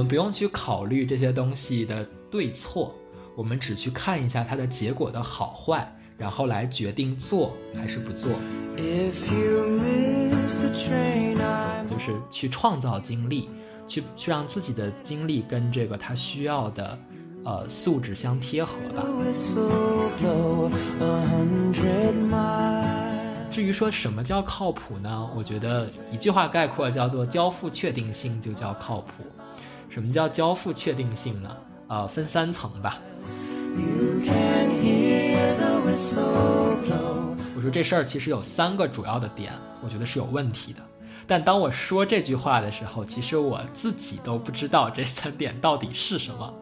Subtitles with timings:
[0.00, 2.94] 们不用去考虑这些东西的对错，
[3.36, 8.30] 我们只去看一下它的结果的好坏，然后来决定做还是不做。
[11.86, 13.50] 就是去创造经历，
[13.86, 16.98] 去去让自己的经历跟这个他需要的，
[17.44, 19.04] 呃，素质相贴合吧。
[23.50, 25.28] 至于说什么叫靠谱呢？
[25.36, 29.24] 我觉得一句话概括叫做交付确定性就叫靠谱。
[29.90, 31.56] 什么叫交付确定性呢？
[31.88, 32.98] 呃，分三层吧。
[37.56, 40.80] 我说这事儿其实有三个主要的点，我觉得是有问题的。
[41.26, 46.54] 但当我说这句话的时候，其实我自己都不知道这三点到底是什么。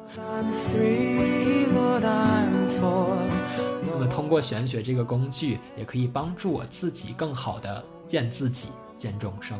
[3.92, 9.58] 那么通过玄学这个工具，也可以帮助我自己更好的见自己、见众生。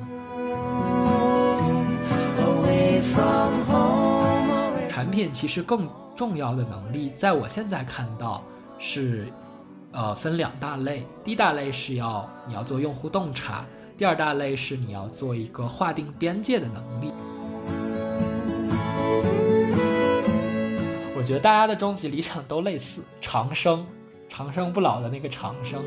[4.89, 8.43] 产品其实更重要的能力，在我现在看到
[8.79, 9.27] 是。
[9.91, 13.65] 呃，分两大类，第一大类是要你要做用户洞察，
[13.97, 17.11] 第二大类是你要做一个划定边界的能力。
[21.17, 23.87] 我觉得大家的终极理想都类似，长生，
[24.29, 25.81] 长生不老的那个长生。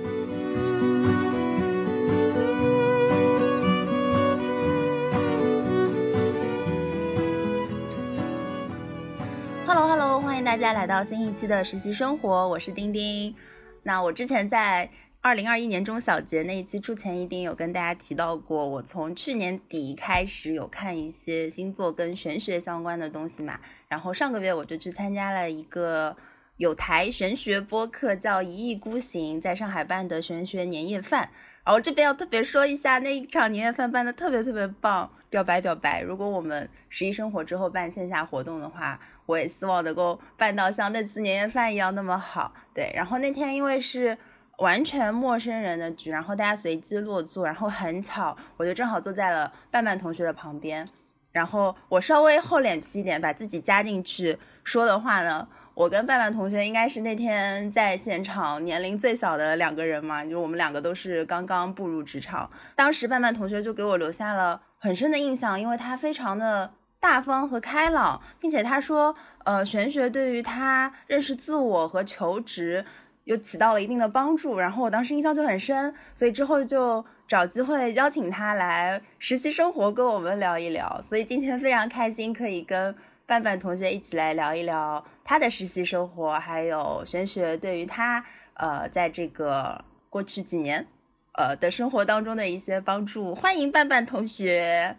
[10.42, 13.36] 迎大家来到新一期的实习生活，我是丁丁。
[13.84, 14.89] 那我之前在
[15.22, 23.59] 二零二一年中小节那一期出前一定有跟大家提到过，我从去年底开始有看一些星座跟玄学相关的东西嘛。
[23.88, 26.17] 然后上个月我就去参加了一个
[26.58, 31.30] 有台玄学播客叫一意孤行在上海办的玄学年夜饭。
[31.64, 36.02] 然后这边要特别说一下，那一场年夜饭办的特别特别棒，表白表白。
[36.02, 38.99] 如果我们十一生活之后办线下活动的话。
[39.26, 42.92] 我也希望能够办到像那次年夜饭一样那么好，对。
[42.95, 44.17] 然后那天因为是
[44.58, 50.87] 完全陌生人的局，然后大家随机落座，然后很巧，我就正好坐在了半半同学的旁边。
[51.32, 62.52] 然后我稍微厚脸皮一点，把自己加进去说的话呢，我跟半半同学应该是那天在现场年龄最小的两个人嘛，就我们两个都是刚刚步入职场。
[62.76, 66.73] 当时半半同学就给我留下了很深的印象，因为他非常的。
[67.02, 72.86] 大方和开朗，并且他说，呃，玄学对于他认识自我和求职
[73.23, 74.60] 又起到了一定的帮助。
[74.60, 81.04] 然后我当时印象就很深，所以之后就找机会邀请他来实习生活跟我们聊一聊。
[81.10, 82.95] 所以今天非常开心，可以跟
[83.28, 88.23] 范范同学一起来聊一聊他的实习生活，还有玄学对于他，
[88.54, 90.86] 呃，在这个过去几年，
[91.33, 93.33] 呃的生活当中的一些帮助。
[93.33, 94.95] 欢迎半半同学。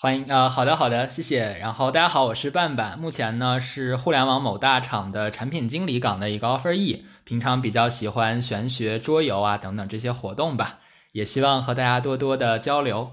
[0.00, 1.58] 欢迎啊，好的好的，谢谢。
[1.58, 10.78] 然后大家好，我是半半，目前呢是互联网某大厂的产品经理岗的一个 offer e，平常比较喜欢玄学、桌游啊等等这些活动吧，
[11.10, 13.10] 也希望和大家多多的交流。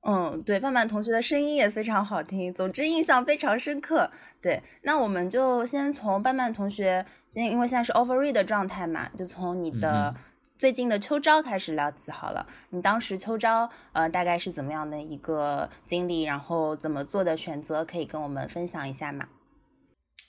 [0.00, 4.10] 嗯，对，半半同学的声音也非常好听，总之印象非常深刻。
[4.42, 10.16] 对，那我们就先从半半同学，先因为现在是 offer e 的状态嘛，就从你的。
[10.56, 19.26] 最近的秋招开始聊起好了，你当时秋招呃大概是怎么样的一个经历，然后怎么做的选择，可以跟我们分享一下吗？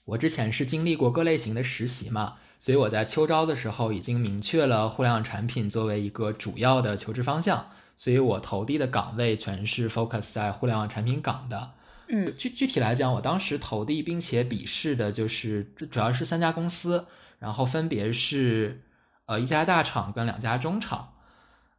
[0.06, 11.72] 我之前是经历过各类型的实习嘛，所以我在秋招的时候已经明确了互联网产品作为一个主要的求职方向，所以我投递的岗位全是 focus 在互联网产品岗的。
[12.07, 17.06] 嗯，具具体来讲，我当时投递并且笔试的就是主要是三家公司，
[17.38, 18.81] 然后分别是。
[19.28, 21.13] 呃，一家大厂跟两家中厂，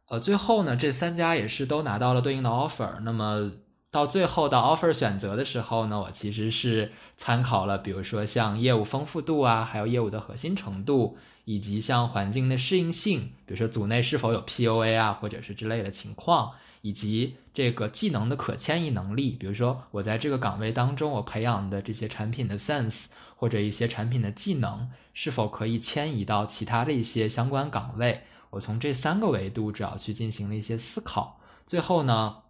[0.09, 2.99] 呃，最后呢，这三家也是都拿到了对应的 offer。
[3.01, 3.51] 那么
[3.89, 16.51] 到最后到 offer 选择的时候呢，我其实是参考了，比如说像业务丰富度啊，还有业务的核心程度，以及像环境的适应性，比如说组内是否有 POA 啊，或者是之类的情况，
[16.81, 23.05] 以及这个技能的可迁移能力，比如说我在这个岗位当中，我培养的这些产品的 sense。
[23.39, 28.21] 或者一些产品的技能是否可以迁移到其他的一些相关岗位？
[28.51, 31.39] 我从这三个维度主要去进行了一些思考。
[31.65, 32.43] 最后呢，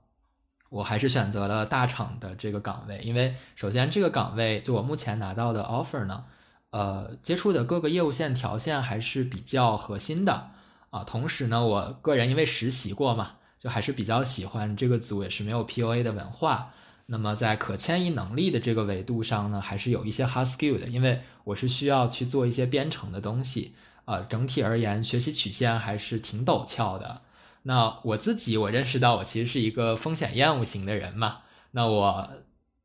[0.68, 6.26] 我还是选择了大厂的这个岗位，因为首先这个岗位就我目前拿到的 offer 呢，
[6.72, 10.52] 呃，接触的各个业务线条线还是比较核心的
[10.90, 11.06] 啊。
[11.06, 16.74] 同时呢，我个人因为实习过嘛，就还是比较喜欢这个组，也是没有 POA 的文化。
[17.10, 23.74] 那么在可迁移能力的这个维度上呢，还是有一些 hard skill 的，因为我是需要去做一些编程的东西，
[24.06, 27.22] 啊，整体而言学习曲线还是挺陡峭的。
[27.64, 31.40] 那我自己我认识到我其实是一个风险厌恶型的人嘛，
[31.72, 32.30] 那我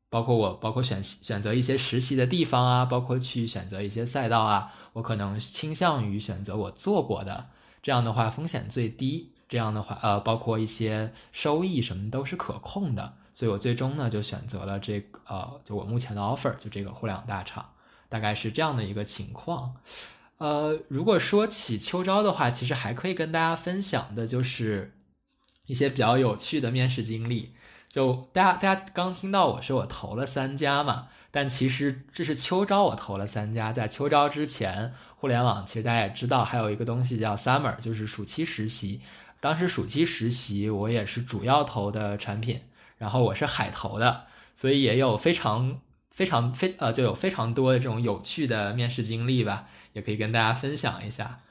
[0.09, 7.47] 包括我包括选选择一些实习的地方啊，包括去选择一些赛道啊，我可能倾向于选择我做过的，
[7.81, 17.71] 这样的话风险最低，这样的话呃，包括一些收益什么都是可控的，所以我最终呢就选择了这个呃，就我目前的 offer 就这个互联网大厂，
[18.09, 19.75] 大概是这样的一个情况。
[20.37, 24.93] 呃，如果说起秋招的话，其实还可以跟大家分享的就是
[25.67, 27.53] 一些比较有趣的面试经历。
[27.89, 33.71] 就大家，大家刚听到我说我投了三家嘛，但其实这是秋招我投了三家。
[33.71, 39.01] 在秋招之前，互联网其实大家也知道还有一个东西叫 summer，就是暑期实习。
[39.39, 42.61] 当时暑期实习我也是主要投的产品，
[43.03, 51.41] 然后我是海投的，所以也有非常非常非呃就有非常多的这种有趣的面试经历吧，也可以跟大家分享一下。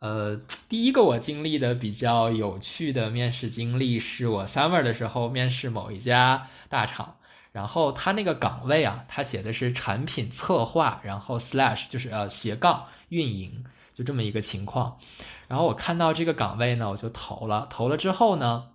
[0.00, 0.36] 呃，
[0.68, 7.16] 第一个我经历的比较有趣的面试经历，是我 summer 的时候面试某一家大厂，
[7.52, 13.64] 然后他那个岗位啊，他写的是产品策划，然后 slash 就是呃斜杠运营，
[13.94, 14.98] 就这么一个情况。
[15.46, 17.66] 然后我看到这个岗位呢，我就投了。
[17.70, 18.66] 投了之后呢，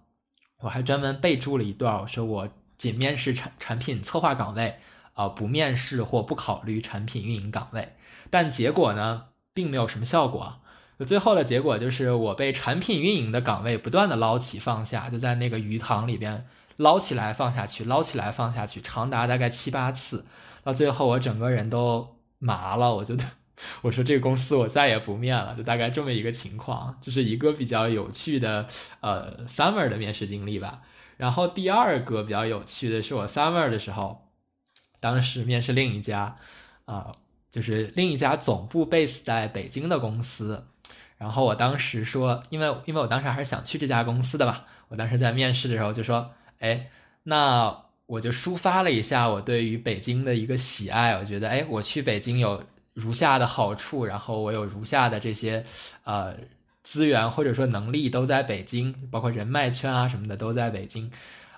[0.64, 4.80] 我还专门备注了一段，我说我仅面试产产品策划岗位，
[5.14, 7.94] 啊，不面试或不考虑产品运营岗位。
[8.30, 10.60] 但结果呢，并没有什么效果。
[11.06, 20.26] 最后的结果就是我被产品运营的岗位不断的捞起放下，就在那个鱼塘里边捞起来放下去，捞起来放下去，长达大概七八次，
[20.64, 23.26] 到最后我整个人都麻了，我觉得
[23.82, 28.68] 我说这个公司我再也不面了，就大概这么一个情况，这是一个比较有趣的
[29.02, 30.82] 呃 summer 的面试经历吧。
[31.18, 34.28] 然后第二个比较有趣的是我 summer 的时候，
[35.00, 36.38] 当时面试另一家
[36.86, 37.12] 啊，
[37.52, 40.66] 就是另一家总部 base 在北京的公司。
[41.18, 46.90] 然后我当时说，因为因为我当时还是想去这家公司的吧，我当时在面试的时候就说，哎，
[47.24, 55.66] 那我就抒发了一下我对于北京的一个喜爱，我觉得，哎，我去北京有如下的好处，然后我有如下的这些，
[56.04, 56.36] 呃，
[56.84, 61.12] 资源或者说能力都在北京，包括人脉圈啊什么的都在北京，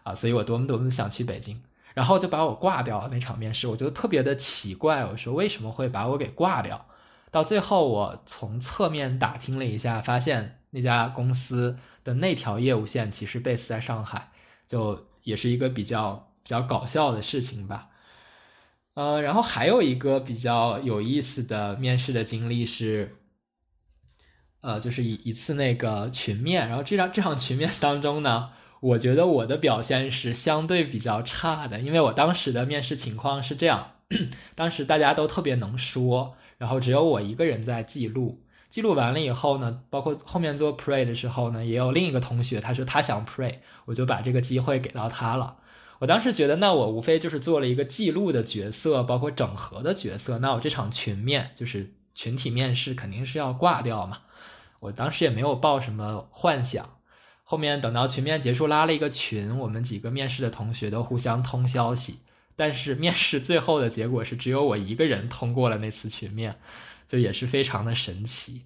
[0.03, 1.61] 啊，所以我多么多么想去北京，
[1.93, 6.85] 然后就把我挂掉了那场面试，我觉得特别的奇怪，我说为什么会把我给挂掉？
[7.31, 14.31] 到最后，我从侧面打听了一下，发现那家公司的那条业务线其实 base 在上海，
[14.65, 17.89] 就也是一个比较比较搞笑的事情吧。
[18.95, 23.17] 呃，然后还有一个比较有意思的面试的经历是，
[24.61, 33.91] 呃，就是一一次那个群面，然后这场这场群面 当中呢，我觉得我的表现是相对比较差的，因为我当时的面试情况是这样，
[34.55, 36.35] 当时大家都特别能说。
[36.57, 45.57] 然后只有我一个人在记录，记录完了以后呢，包括后面做 pray 的时候呢，也有另一个同学，他说他想 pray，我就把这个机会给到他了。
[45.99, 54.19] 我当时觉得，那我无非就是做了一个记录的角色，包括整合的角色，那我这场群面就是群体面试，肯定是要挂掉嘛。
[54.81, 56.97] 我当时也没有抱什么幻想。
[57.43, 62.19] 后面等到群面结束，拉了一个群，我们几个面试的同学都互相通消息。
[62.55, 66.55] 但是面试最后的结果是只有我一个人通过了那次群面，
[67.05, 68.63] 就也是非常的神奇。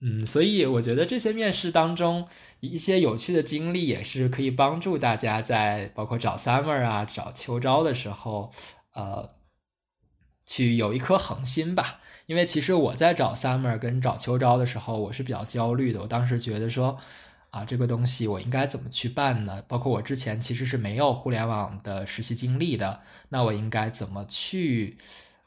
[0.00, 2.28] 嗯，所以我觉得这些面试当中
[2.60, 8.52] 一些有趣的经历也是可以帮助大家在包括找 summer 啊、找秋招的时候，
[8.94, 9.34] 呃，
[10.46, 12.00] 去有一颗恒心吧。
[12.26, 16.00] 因为其实我在找 summer 跟找秋招的时候，我是比较焦虑的。
[16.02, 16.98] 我当时觉得说。
[17.50, 19.62] 啊，这个东西我应该怎么去办呢？
[19.66, 24.98] 包括我之前其实是没有互联网的实习经历的，那我应该怎么去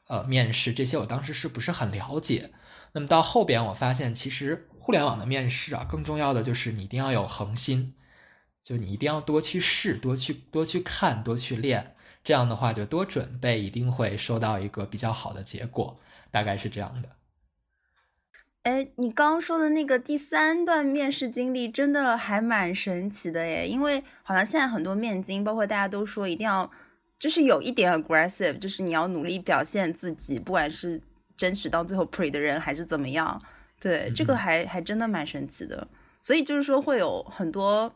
[0.07, 0.73] 呃面试？
[0.73, 2.49] 这些我当时是不是很了解？
[2.93, 7.93] 那么到后边我发现，其实互联网的面试啊，更重要的就是你一定要有恒心，
[8.63, 15.99] 就你一定要多去试，多去多去看，多去练，这样的话就多准备，一定会收到一个比较好的结果，
[16.31, 17.09] 大概是这样的。
[18.63, 23.67] 哎，你刚刚说的那个第三段面试经历，真的还蛮神奇的耶！
[23.67, 26.69] 因为好像现在很多面经，包括大家都说一定要，
[27.17, 31.01] 就是有一点 aggressive，就是你要努力表现自己，不管是
[31.41, 33.41] 争取到最后 pre 的人还是怎么样。
[33.79, 35.87] 对，这个还还真的蛮神奇的。
[36.21, 37.91] 所以就是说会有很多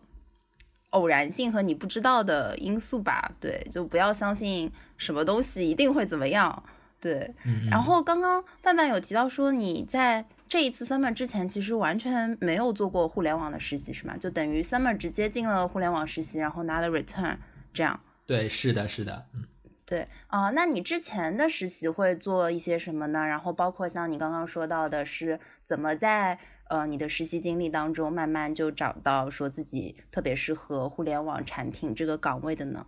[0.89, 3.31] 偶然性和你不知道的因素吧？
[3.39, 6.63] 对，就不要相信什么东西一定会怎么样。
[6.99, 7.35] 对，
[7.69, 10.25] 然后刚刚范范有提到说你在。
[10.47, 14.15] 这一次 summer 之前其实完全没有做过互联网的实习，是吗？
[14.15, 17.35] 就等于 summer 直接进了互联网实习，然后拿了 return，
[17.73, 17.99] 这样。
[18.27, 19.43] 对，是的，是的，嗯，
[19.85, 20.49] 对啊。
[20.51, 23.25] 那你之前的实习会做一些什么呢？
[23.25, 26.39] 然后包括像你刚刚说到的是怎么在
[26.69, 32.87] 呃你的实习经历当中慢慢就找到说自己特别适合互联网产品这个岗位的呢？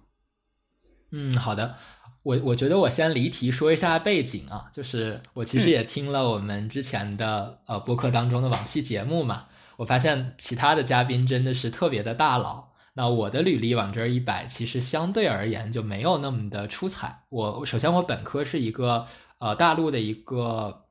[1.11, 1.75] 嗯，好的。
[2.23, 9.45] 我我觉得我先离题说一下背景啊，就是我其实也听了我们之前的呃播客当中的往期节目嘛，
[9.77, 12.66] 我发现其他的嘉宾真的是特别的大佬。
[12.97, 17.25] 那我的履历往这儿一摆，其实相对而言就没有那么的出彩。
[17.29, 19.05] 我首先我本科是一个
[19.37, 20.87] 呃大陆的一个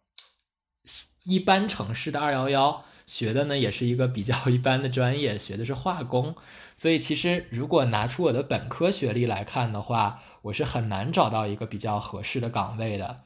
[1.25, 6.37] 一般城市的二幺幺，学的呢也是一个比较一般的专业，学的是化工。
[6.77, 13.23] 所以其实如果拿出我的本科学历来看的话，我是很难找到一个比较合适的岗位的。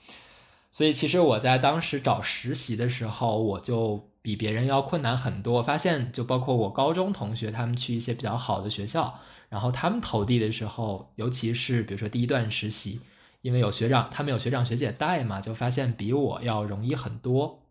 [0.73, 4.10] 所以其实我在当时找实习的时候，我就。
[4.23, 5.63] 比别人要困难很多。
[5.63, 13.01] 发现就包括我高中同学，他们去一些比较好的学校，然后他们投递的时候，尤其是比如说第一段实习，
[13.43, 17.63] 因为有学长，他们有学长学姐带嘛，就发现比我要容易很多。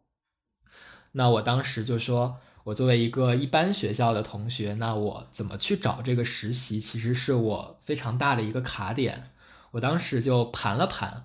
[1.14, 9.32] 那我当时就说，我作为一个一般学校的同学，那我怎么去找这个实习，其实是我非常大的一个卡点。
[9.72, 11.24] 我当时就盘了盘，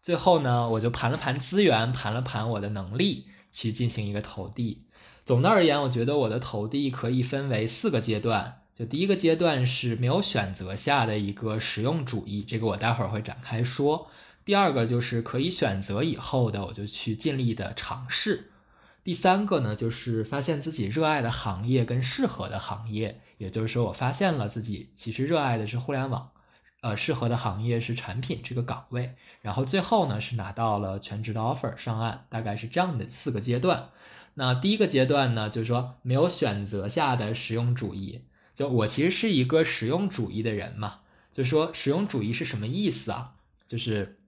[0.00, 3.26] 最后呢，我就盘了盘资源，盘了盘我的能力。
[3.52, 4.82] 去进行一个投递。
[5.24, 8.58] 总的而言，我觉得我的投递可以分为四个阶段。
[8.74, 14.08] 就第一个阶段是没有选择下的一个实用主义，这个我待会儿会展开说。
[14.44, 18.50] 第二个就是可以选择以后的，我就去尽力的尝试。
[19.04, 26.30] 第三个呢，就是发现自己热爱的行业跟适合的行业，也就是说，我发现了自己其实热爱的是互联网。
[26.82, 33.90] 呃，适合的行业是产品这个岗位，然后最后呢是拿到了全职的 offer 上岸，大概是这样的四个阶段。
[34.34, 38.24] 那第一个阶段呢，就是说没有选择下的实用主义。
[38.54, 43.34] 就我其实是一个实用主义的人嘛，就说实用主义是什么意思啊？
[43.68, 44.18] 就是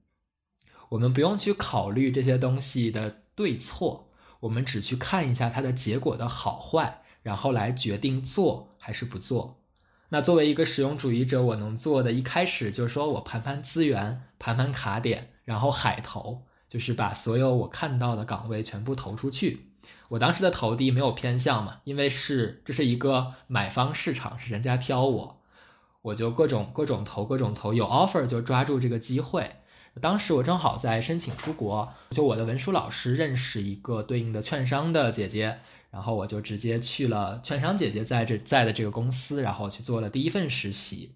[0.91, 4.09] 我们不用去考虑这些东西的对错，
[4.41, 9.63] 我们只去看一下它的结果的好坏，然后来决定做还是不做。
[10.14, 19.71] 那作为一个实用主义者，我能做的一开始就是说我盘盘资源，盘盘卡点，然后海投，就是把所有我看到的岗位全部投出去。
[20.11, 25.40] 我当时的投递没有偏向嘛，因为是这是一个买方市场，是人家挑我，
[26.02, 29.56] 我就各种各种投，各种投，有 offer 就抓住这个机会。
[30.00, 35.59] 当时我正好在申请出国，就我的文书老师认识一个对应的券商的姐姐。
[35.95, 41.13] 然后我就直接去了券商姐姐在这在的这个公司，然后去做了第一份实习。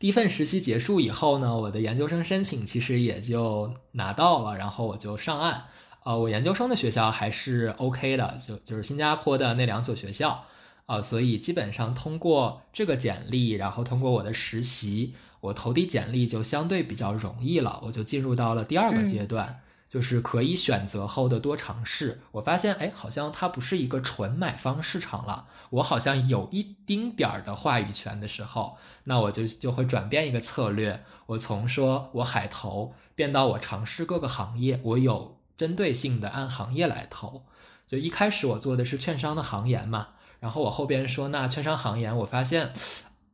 [0.00, 5.66] 第一份实习结束以后呢，我的研究生申请其实也就拿到了，然后我就上岸。
[6.02, 10.46] 呃，我研究生的学校还是 OK 的，就就是新加坡的那两所学校。
[10.86, 19.60] 呃，所以基本上通过这个简历，然后通过我的实习，我投递简历就相对比较容易了，我就进入到了第二个阶段。
[19.94, 37.44] 就是可以选择后的多尝试，我发现，哎，好像它不是一个纯买方市场了，我好像有一丁点儿的话语权的时候，那我就就会转变一个策略，我从说我海投变到我尝试各个行业，我有针对性的按行业来投。
[37.86, 40.08] 就一开始我做的是券商的行研嘛，
[40.40, 42.72] 然后我后边说，那券商行研我发现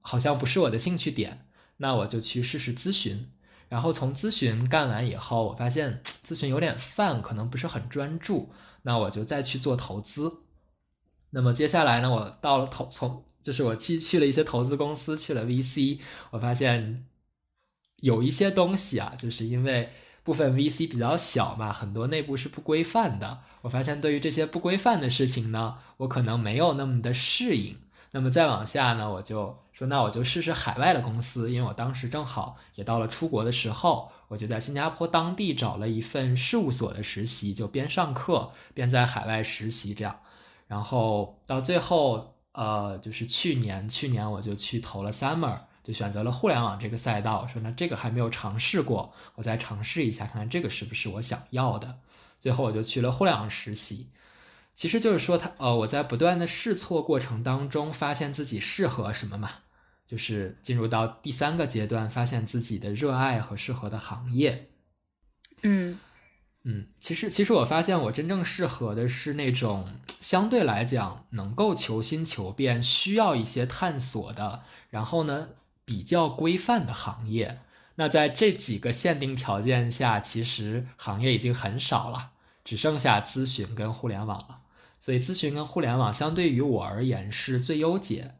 [0.02, 1.46] 好像不是我的兴趣点，
[1.78, 3.30] 那我就去试试咨询。
[3.70, 8.50] 然后从咨询干完以后，我发现咨询有点泛，可能不是很专注，
[8.82, 10.40] 那我就再去做投资。
[11.30, 16.00] 那么接下来呢，我到了投从就是我去去了一些投资公司，去了 VC，
[16.32, 17.06] 我发现
[17.96, 19.92] 有一些东西啊，就是因为
[20.24, 23.38] 部分 VC 比较小嘛，很多内部是不规范的。
[23.62, 27.78] 我发现对于这些不规范的事情呢，我可能没有那么的适应。
[28.12, 40.18] 那么再往下呢，我就说，那我就试试海外的公司，因为我当时正好也到了出国的时候，我就在新加坡当地找了一份事务所的实习，就边上课边在海外实习这样。
[40.66, 51.98] 然后到最后，呃，就是去年，去年我就去投了 Summer，就选择了互联网这个赛道，说那这个还没有尝试过，我再尝试一下，看看这个是不是我想要的。
[52.40, 54.08] 最后我就去了互联网实习。
[54.80, 59.50] 其实就是说，他呃，我在不断的试错过程当中，发现自己适合什么嘛，
[60.06, 64.70] 就是进入到第三个阶段，发现自己的热爱和适合的行业。
[65.60, 65.98] 嗯
[66.64, 75.50] 嗯，其实其实我发现我真正适合的是那种相对来讲能够求新求变、需要一些探索的，然后呢
[75.84, 77.60] 比较规范的行业。
[77.96, 82.30] 那在这几个限定条件下，其实行业已经很少了，
[82.64, 84.59] 只剩下咨询跟互联网了。
[85.00, 88.34] 所以咨询跟互联网相对于我而言是最优解，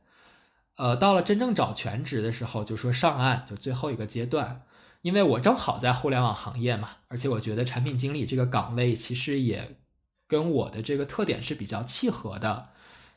[0.76, 4.62] 呃，到了真正找全职的时候，就说上岸就最后一个阶段，
[5.00, 9.76] 因为我正好在互联网行业嘛，而且我觉得产品经理这个岗位其实也
[10.28, 12.68] 跟我的这个特点是比较契合的，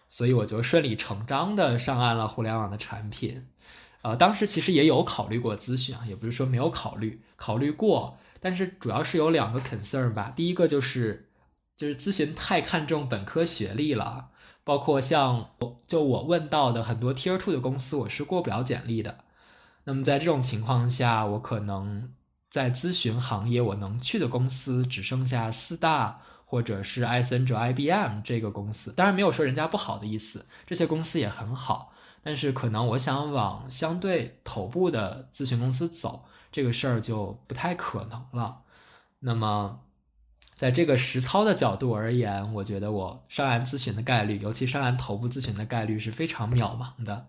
[0.07, 3.47] 所以我就顺理成章的上岸了互联网的产品，
[4.03, 10.31] 呃，当时其实也有考虑过咨询啊，也不是说没有考虑，考虑过，但是主要是有两个 concern 吧。
[10.35, 11.29] 第一个就是
[11.75, 14.29] 就是咨询太看重本科学历了，
[14.63, 19.23] 包括像我就我问到的很多 Tier Two 的公司，我是过不了简历的。
[19.83, 22.13] 那么在这种情况下，我可能
[22.49, 26.21] 在咨询行业我能去的公司只剩下四大。
[26.45, 31.91] 或者是艾森哲、IBM 这个公司，当然没有说人家不好的意思，这些公司也很好。
[32.21, 38.59] 但是可能我想往相对头部的咨询公司走，这个事儿就不太可能了。
[39.17, 39.79] 那么，
[40.55, 47.27] 在这个实操的角度而言，我觉得我上岸咨询的概率，尤其上岸头部咨询的概率是非常渺茫的。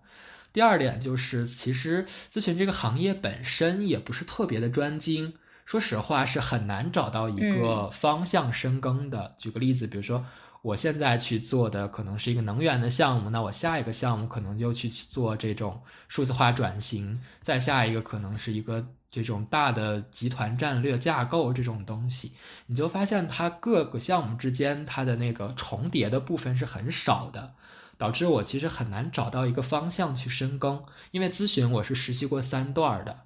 [0.52, 5.34] 第二点就是，其实咨询这个行业本身也不是特别的专精。
[5.66, 9.34] 说实话是很难找到一个方向深耕的。
[9.38, 10.24] 举个例子，比如说
[10.60, 18.86] 我现在去做的可能是一个能源的项目，那我下一个项目可能就去做这种数字化转型，再下一个可能是一个
[19.22, 22.32] 这种大的集团战略架构这种东西，
[22.66, 27.54] 你就发现它各个项目之间它的那个重叠的部分是很少的，
[27.96, 30.84] 导致我其实很难找到一个方向去深耕。
[31.12, 33.20] 因为咨询我是实习过三段的。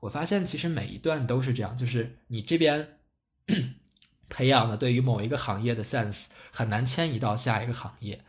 [0.00, 2.98] 我发现其实每一段都是这样，就是你这边
[4.28, 8.24] 培养的对于某一个行业的 sense 很难迁移到下一个行业。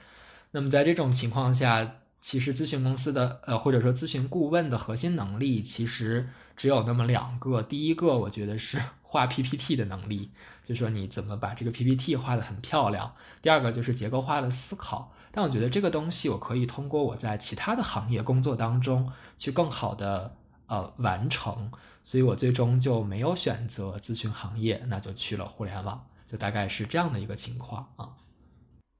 [0.51, 1.95] 那么在这种情况下，
[2.25, 7.61] 其实咨询公司的呃或者说咨询顾问的核心能力其实只有那么两个。
[7.61, 10.31] 第一个我觉得是 画 PPT 的能力，
[10.63, 13.13] 就是说你怎么把这个 PPT 画得很漂亮。
[13.43, 15.13] 第二个就是结构化的思考。
[15.31, 20.35] 但我觉得这个东西我可以通过我在其他的行业工作当中去更好的。
[20.67, 28.17] 呃，完成，所以我最终就没有选择咨询行业，那就去了互联网，就大概是这样的一个情况啊。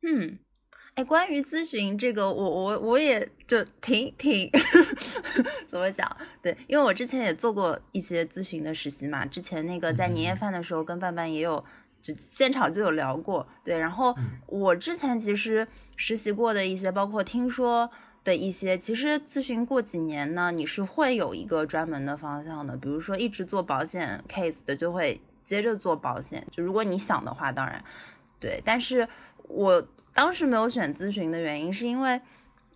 [0.03, 0.37] 嗯，
[0.95, 4.49] 哎，关于咨询这个，我我我也就挺挺
[5.67, 6.09] 怎么讲？
[6.41, 11.63] 对，因为我之前也做过一些咨询的实习嘛，之前那个在年夜饭的时候跟范范也有
[12.01, 14.15] 就现场就有聊过，对，然后
[14.47, 17.91] 我之前其实实习过的一些，包括听说。
[18.25, 22.75] 的一些，其实咨询过几年呢，你是会有一个专门的方向的。
[22.75, 26.43] 比如说，一直做保险 case 的，就会接着做保险。
[26.49, 27.85] 就如果你想的话，当然，
[28.39, 28.59] 对。
[28.65, 29.07] 但是
[29.43, 32.21] 我当时没有选咨询的原因，是因为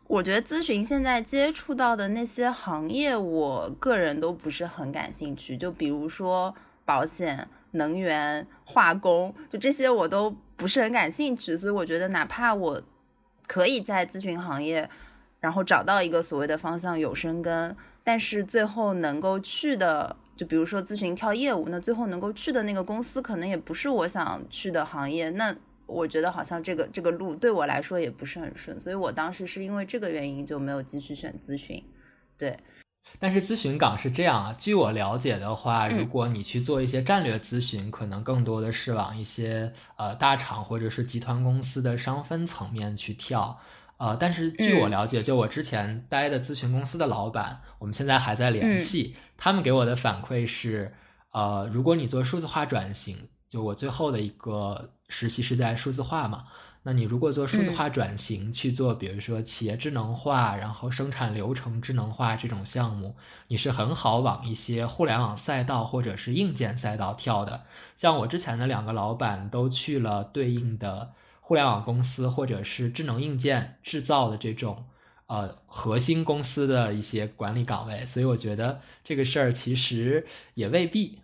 [0.07, 5.55] 我觉得咨询现在接触到的那些行业，我个人都不是很感兴趣。
[5.55, 11.55] 就比如说保险、能源、化工，就这些我都不是很感兴趣。
[11.55, 12.81] 所以我觉得，哪怕我
[13.47, 14.89] 可以在咨询行业。
[15.39, 17.73] 然后找到一个所谓的方向有生根，
[18.03, 25.55] 但是最后能够去的，就比如说咨询跳业务，那最后能够去的那个公司可能也不是我想去的行业，那
[25.89, 31.83] 我觉得好像这个这个路对我来说也不是很顺，所以我当时是因为这个原因就没有继续选咨询。
[32.37, 32.55] 对，
[33.19, 43.59] 但是咨询岗是这样啊，据我了解的话，如果你去做一些战略咨询，可能更多的是往一些呃大厂或者是集团公司的商分层面去跳。
[43.97, 49.17] 呃，但是据我了解，就我之前待的咨询公司的老板，我们现在还在联系。
[49.35, 50.93] 他们给我的反馈是，
[51.31, 56.45] 呃，如果你做数字化转型，就我最后的一个实习是在数字化嘛，
[56.83, 63.17] 那你如果做数字化转型，去做比如说企业智能化，然后生产流程智能化这种项目，
[63.49, 67.65] 你是很好往一些互联网赛道或者是硬件赛道跳的。
[67.97, 71.11] 像我之前的两个老板都去了对应的。
[71.41, 74.85] 互联网公司或者是智能硬件制造的这种
[75.25, 81.23] 呃核心公司的一些管理岗位，所以我觉得这个事儿其实也未必。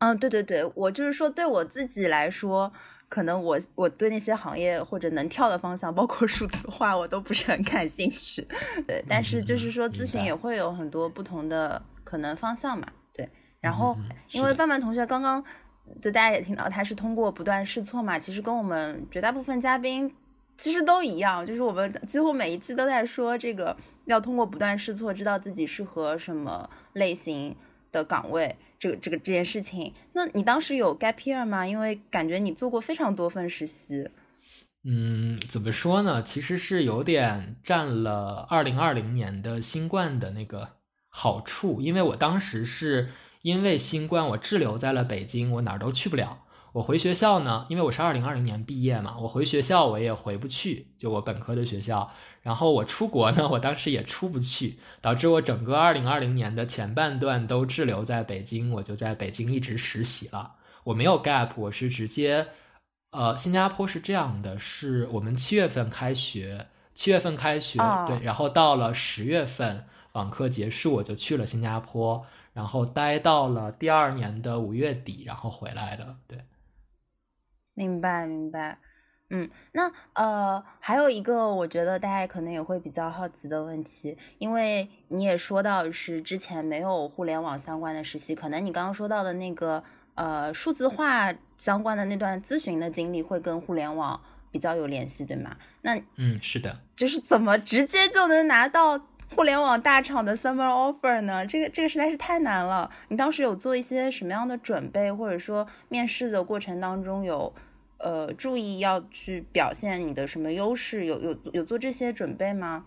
[0.00, 2.72] 嗯，对对对，我就是说对我自己来说，
[3.08, 8.46] 可能我我对那些行业或者能跳的方向，包括数字化，我都不是很感兴趣。
[8.86, 12.86] 对，但是就是说咨询也会有很多不同的可能方向嘛。
[13.12, 13.28] 对，
[13.60, 13.96] 然后
[14.32, 15.44] 因为半半同学刚刚。
[16.02, 20.12] 就大家也听到，他是通过不断试错嘛，其实跟我们绝大部分嘉宾
[20.56, 27.54] 其实都一样，就是我们几乎每一期都在说这个要通过不断试错，知道自己适合什么类型
[27.96, 29.92] 的岗位，这个这个这件事情。
[30.12, 31.66] 那你当时有 gap year 吗？
[31.66, 34.10] 因为感觉你做过非常多份实习。
[34.84, 36.22] 嗯，怎么说呢？
[36.22, 40.72] 其实是有点占了二零二零年的新冠的那个
[41.08, 43.08] 好处，因为我当时是。
[43.42, 46.45] 因为新冠，我滞留在了北京，我哪儿都去不了。
[46.76, 52.10] 我回学校呢，因为我是二零二零年毕业嘛，我回学校我也回不去，就我本科的学校。
[52.42, 60.56] 然后我出国呢，我当时也出不去，导致我整个二零二零年的前半段都滞留在北京，我就在北京一直实习了。
[60.84, 62.48] 我没有 gap，我是直接，
[63.12, 76.16] 呃，新加坡是这样的，是我们七月份开学七月份开学，对，然后到了十月份网课结束，我就去了新加坡，然后待到了第二年的五月底，然后回来的。
[76.28, 76.44] 对，
[77.76, 78.78] 明白明白。
[79.28, 89.82] 嗯，那呃，还有一个我觉得大家可能也会比较好奇的问题，因为你也说到是之前没有互联网相关的实习，可能你刚刚说到的那个
[90.14, 94.20] 呃数字化相关的那段咨询的经历会跟互联网
[94.52, 95.56] 比较有联系，对吗？
[95.82, 98.96] 那嗯，是的，就是怎么直接就能拿到
[99.34, 101.44] 互联网大厂的 summer offer 呢？
[101.44, 102.92] 这个这个实在是太难了。
[103.08, 107.52] 你当时有做一些什么样的准备，或者说面试的过程当中有？
[107.98, 111.06] 呃，注意要去表现你的什么优势？
[111.06, 112.86] 有有有做这些准备吗？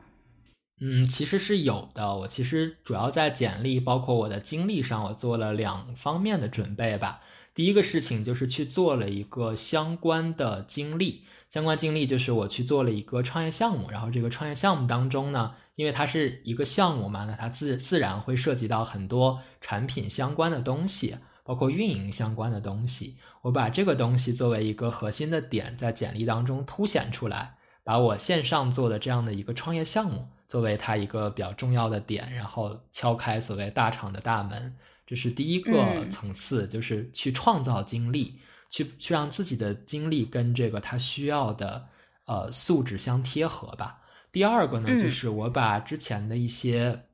[0.81, 2.15] 嗯，其实是有的。
[2.19, 7.21] 我其实主要在简历，包括我的经历上，我做了两方面的准备吧。
[7.53, 13.89] 第一个事情就是去做了一个相关的经历，相关经历就是我去做了一个创业项目。
[13.91, 21.17] 然后这个创业项目当中呢，因为它是一个项目嘛，那它自自然会涉及到很多产品相关的东西。
[21.49, 41.87] 包括运营相关的东西，我把这个东西作为一个核心的点，在简历当中凸显出来，把我线上做的这样的一个创业项目作为它一个比较重要的点，然后敲开所谓大厂的大门，这是第一个层次，就是去创造经历，去去让自己的经历跟这个他需要的
[42.27, 44.03] 呃素质相贴合吧。
[44.31, 47.07] 第二个呢，就是我把之前的一些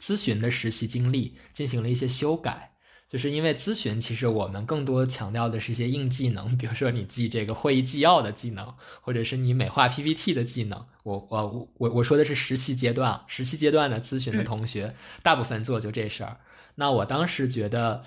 [0.00, 2.72] 咨询的实习经历进行了一些修改。
[3.08, 8.66] 就是因为咨询，其实我们更多强调的是一些硬技能，比如说你记这个会议纪要的技能，
[9.00, 10.86] 或者是你美化 PPT 的技能。
[11.04, 16.40] 我我我我说的是实习阶段，实习阶段的咨询的同学，大部分做就这事儿。
[16.74, 18.02] 那我当时觉得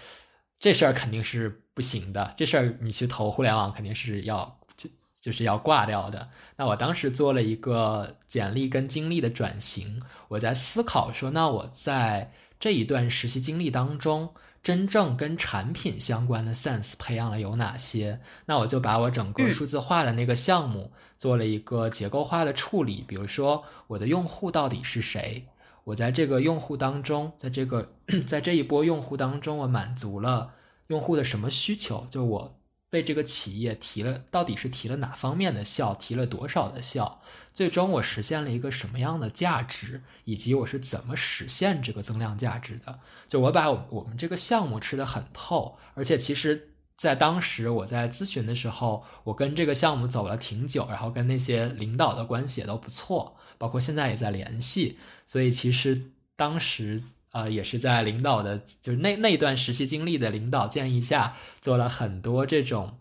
[0.60, 4.90] 这事儿肯定是不行的，这事儿你去投互联网肯定是要就
[5.22, 6.30] 就是要挂掉的。
[6.58, 14.34] 那我当时做了一个简历跟经历的转型，我在思考说，那我在这一段实习经历当中。
[14.62, 18.20] 真正跟产品相关的 sense 培养了有哪些？
[18.46, 23.06] 那我就把我整个数字化的那个项目做了一个结构化的处理。
[23.08, 25.46] 比如说，我的用户到底是谁？
[25.86, 27.94] 我在这个用户当中，在这个
[28.28, 30.56] 在这一波用户当中，我满足了
[30.88, 32.06] 用户的什么需求？
[32.12, 32.59] 就我。
[32.92, 37.22] 为这个企业提了，到底是提了哪方面的效，提了多少的效？
[37.54, 43.00] 最终我实现了一个什么样的价值，以及我是怎么实现这个增量价值的？
[43.28, 57.04] 就我把我我们这个项目吃得很透，而且其实，在当时我在咨询的时候，我跟这个项目走了挺久，然后跟那些领导的关系也都不错，包括现在也在联系，所以其实当时。
[57.32, 63.00] 呃，也是在领导的，就是那那段实习经历的领导建议下，做了很多这种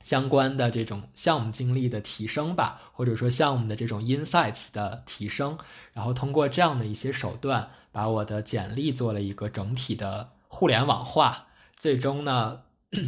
[0.00, 5.58] 相关的这种项目经历的提升吧，或者说项目的这种 insights 的提升，
[5.92, 12.62] 然后通过这样的一些手段，把我的简历做了一个整体的互联网化，最终呢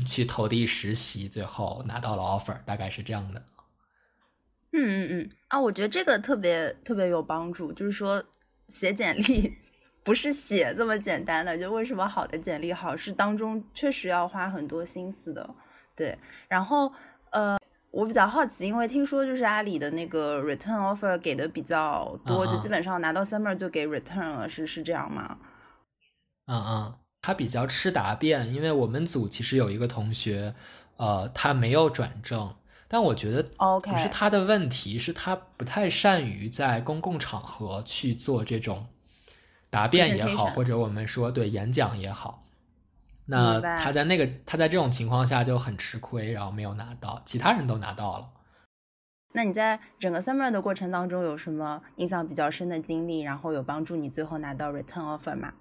[0.07, 3.45] 去投递实习，最后拿到了 offer，大概是这样的。
[4.73, 8.25] 嗯嗯嗯，啊，我觉得这个特别特别有帮助，就是说
[8.69, 9.59] 写简历。
[10.09, 15.55] 不是写这么简单的，就为什么好的简历好是当中确实要花很多心思的，
[15.95, 16.19] 对。
[16.49, 16.91] 然后
[17.31, 17.59] 呃，
[17.91, 25.37] 我比较好奇，因为听说就是阿里的那个 return offer 给的比较多，就基本上拿到 summer 就给 return 了，是是这样吗？
[26.47, 30.55] 嗯嗯，他比较吃答辩，因为我们组其实有一个同学，
[30.97, 32.57] 呃，他没有转正，
[32.89, 38.87] 但我觉得 OK 不是他的问题，是他不太善于在公共场合去做这种。
[39.71, 42.43] 答辩也好，或者我们说对演讲也好，
[43.27, 48.31] 那他在那个他在这种情况下就很吃亏，然后没有拿到，其他人都拿到了。
[49.35, 55.53] 那你在整个 summer 的过程当中有什么印象比较深的经历，然后有帮助你最后拿到 return offer 吗？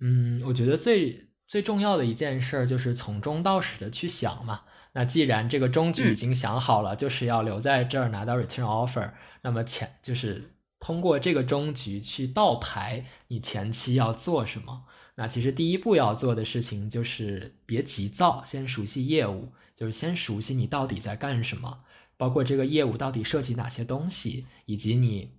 [0.00, 4.64] 嗯，我觉得最最重要的一件事就是从中到始的去想嘛。
[4.92, 10.52] 那既然这个终局已经想好了，就是要留在这儿拿到 return offer，那么前就是。
[10.80, 14.84] 通过这个终局去倒排你前期要做什么。
[15.16, 21.80] 那其实第一步要做的事情就是别急躁，先熟悉业务，就是先熟悉你到底在干什么，
[22.16, 25.32] 包括这个业务到底涉及哪些东西，以及你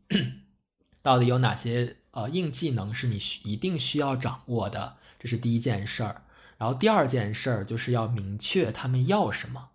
[1.02, 6.23] 到底有哪些呃硬技能是你需一定需要掌握的，这是第一件事儿。
[6.58, 9.68] 然后第二件事儿就是要明确他们要什么。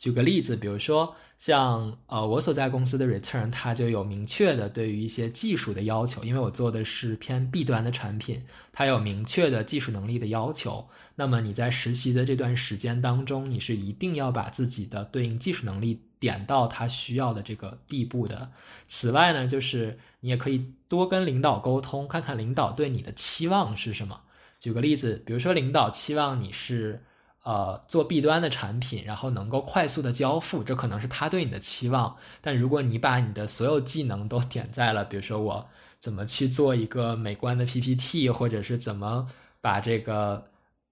[0.00, 10.88] 举个例子，比如说像呃我所在公司的 return，它就有明确的对于一些技术的要求，因为我做的是偏 B 端的产品，它有明确的技术能力的要求。
[11.16, 18.50] 那么你在实习的这段时间当中，你是一定要把自己的对应技术能力点到他需要的这个地步的。
[18.88, 24.22] 此外呢，就是你也可以多跟领导沟通，看看领导对你的期望是什么。
[24.58, 27.04] 举个例子，比如说领导期望你是
[27.42, 32.16] 呃做 B 端的产品，然后能够快速的交付，这可能是他对你的期望。
[32.40, 39.26] 但如果你把你的所有技能都点在了，比如说我怎么去做一个美观的 PPT，或者是怎么
[39.60, 40.48] 把这个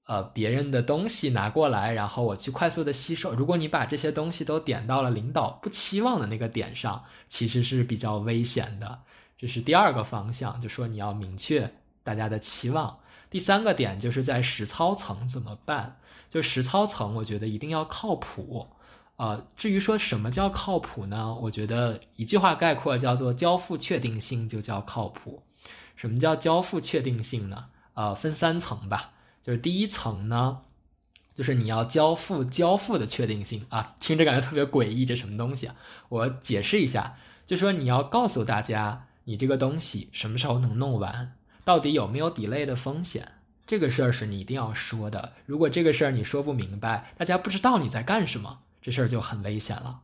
[0.07, 3.35] 呃别人的东西拿过来，然后我去快速的吸收。
[3.35, 9.01] 如果你把这些东西都点到了领导不期望的那个点上，其实是比较危险的。
[9.37, 12.99] 这是第二个方向，就说你要明确大家的期望。
[13.31, 15.99] 第三个点就是在实操层怎么办？
[16.29, 18.69] 就实操层，我觉得一定要靠谱。
[19.17, 21.35] 呃，至于说什么叫靠谱呢？
[21.43, 25.43] 我觉得一句话概括叫做交付确定性就叫靠谱。
[25.97, 27.67] 什么叫交付确定性呢？
[27.95, 29.13] 呃，分三层吧。
[29.43, 30.61] 就是第一层呢，
[31.35, 35.75] 就是你要交付交付的确定性啊，听着感觉特别诡异，这什么东西啊？
[36.11, 41.38] 我解释一下，就说你要告诉大家，你这个东西什么时候能弄完。
[41.69, 43.31] 到底有没有 delay 的风险？
[43.67, 45.35] 这个事儿是你一定要说的。
[45.45, 50.01] 如果这个事儿你说不明白，大家不知道你在干什么，这事儿就很危险了。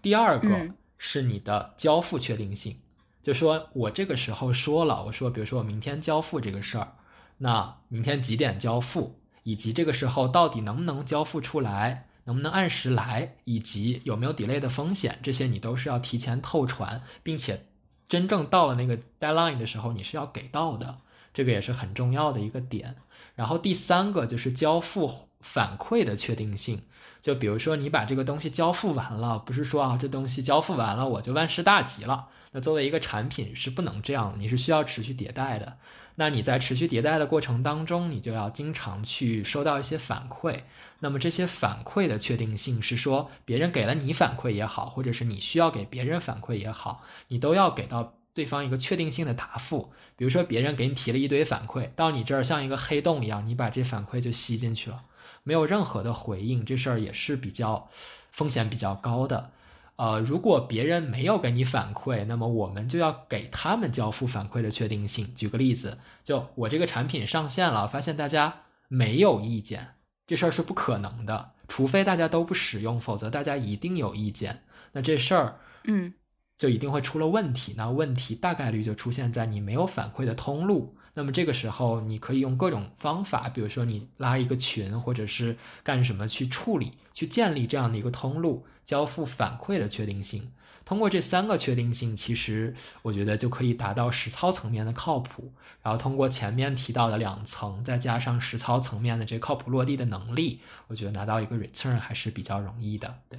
[0.00, 2.78] 第二个是你的交付确定性，
[3.22, 6.94] 就说我这个时候说了，我说，比如说我明天交付这个事儿，
[7.36, 17.66] 那明天几点交付，以及这个时候到底能不能交付出来，能不能按时来，以及有没有 delay 的风险，这些你都是要提前透传，并且。
[18.08, 20.98] 真正到了那个 deadline 的时候，你是要给到的，
[21.32, 22.96] 这个也是很重要的一个点。
[23.34, 26.82] 然后第三个就是交付反馈的确定性，
[27.20, 32.28] 就比如说你把这个东西交付完了，不是说啊这东西交付完了我就万事大吉了。
[32.52, 35.76] 那作为一个产品是不能这样，你是需要持续迭代的。
[36.16, 40.60] 那你在持续迭代的过程当中，你就要经常去收到一些反馈。
[41.00, 49.92] 那么这些反馈的确定性是说，别人给了你反馈也好，或者是你需要给别人反馈也好，你都要给到对方一个确定性的答复。
[50.16, 55.02] 比如说别人给你提了一堆反馈，到你这儿像一个黑洞一样，你把这反馈就吸进去了，
[55.42, 57.88] 没有任何的回应，这事儿也是比较
[58.30, 59.50] 风险比较高的。
[59.96, 65.32] 呃，如果别人没有给你反馈，那么我们就要给他们交付反馈的确定性。
[65.34, 69.94] 举个例子，就我这个产品上线了，发现大家没有意见，
[70.26, 74.64] 这事儿是不可能的，除非大家都不使用，否则大家一定有意见。
[74.92, 76.14] 那这事儿，嗯，
[76.58, 77.74] 就一定会出了问题。
[77.76, 80.96] 那问题大概率就出现在你没有反馈的通路。
[81.16, 90.52] 那么这个时候，你可以用各种方法，比如说你拉一个群，或者是干什么去处理、去建立这样的一个通路，交付反馈的确定性。
[90.84, 95.52] 通过这三个确定性，其实我觉得就可以达到实操层面的靠谱。
[95.82, 103.20] 然后通过前面提到的两层，再加上实操层面的这靠谱落地的能力，我觉得拿到一个 return 还是比较容易的。
[103.28, 103.38] 对，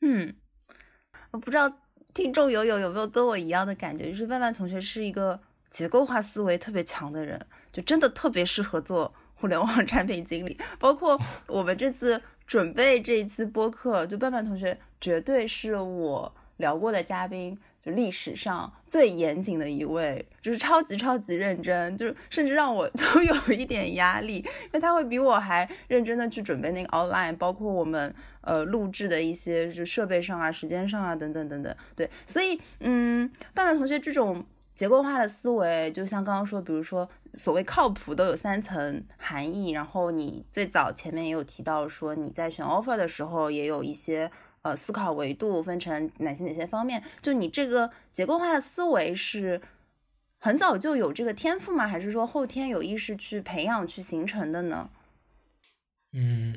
[0.00, 0.34] 嗯，
[1.30, 1.72] 我不知道
[2.12, 5.40] 听众友友有没有跟我一样的感觉，就是万万同学是一个。
[5.70, 7.40] 结构化思维特别强的人，
[7.72, 10.58] 就真的特别适合做互联网 产品经理。
[10.78, 31.76] 包括我们这次准备这一次播客，就半半同学绝对是我聊过的嘉宾，就历史上最严谨的一位，就是超级超级认真，就是甚至让我 都有一点压力，因为他会比我还认真的去准备那个 outline，包括我们呃录制的一些就设备上啊、时间上啊等等等等。
[31.94, 34.44] 对，所以嗯，半半同学这种。
[34.78, 39.70] 结构化的思维，就像刚刚说，比如说所谓靠谱都有三层含义。
[39.70, 44.30] 然后你最早前面也有提到说，你在选 offer 的时候也有一些
[44.62, 47.02] 呃思考维度，分成哪些哪些方面。
[47.20, 49.60] 就你这个结构化的思维是
[50.38, 51.88] 很早就有这个天赋吗？
[51.88, 54.90] 还是说后天有意识去培养去形成的呢？
[56.12, 56.56] 嗯，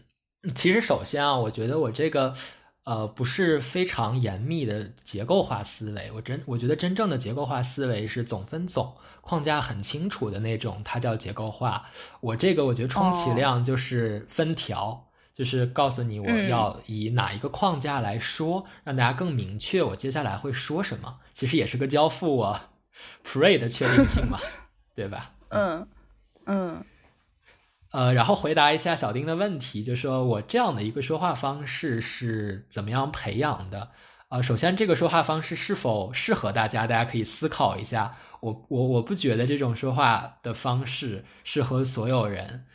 [0.54, 2.36] 其实首先啊，我觉得我这个。
[2.84, 6.12] 呃，不是非常严密的结构化思维。
[6.14, 11.86] 我真我觉得真正的结构化思维是总分总，框架很清楚的那种，它叫结构化。
[12.22, 21.20] 我这个我觉得充其量就是分条，就是告诉你我要以哪一个框架来说，让大家更明确我接下来会说什么。
[21.34, 22.60] 其实也是个交付 我
[23.24, 24.40] pray 的确定性嘛，
[24.96, 25.32] 对吧？
[25.50, 25.88] 嗯
[26.46, 26.84] 嗯。
[27.92, 33.90] 呃，然后回答一下小丁的问题，就说我这样的一个说话方式是怎么样培养的？
[34.30, 38.16] 呃，首先这个说话方式是否适合大家，大家可以思考一下。
[38.40, 42.66] 我我我不觉得这种说话的方式适合所有人。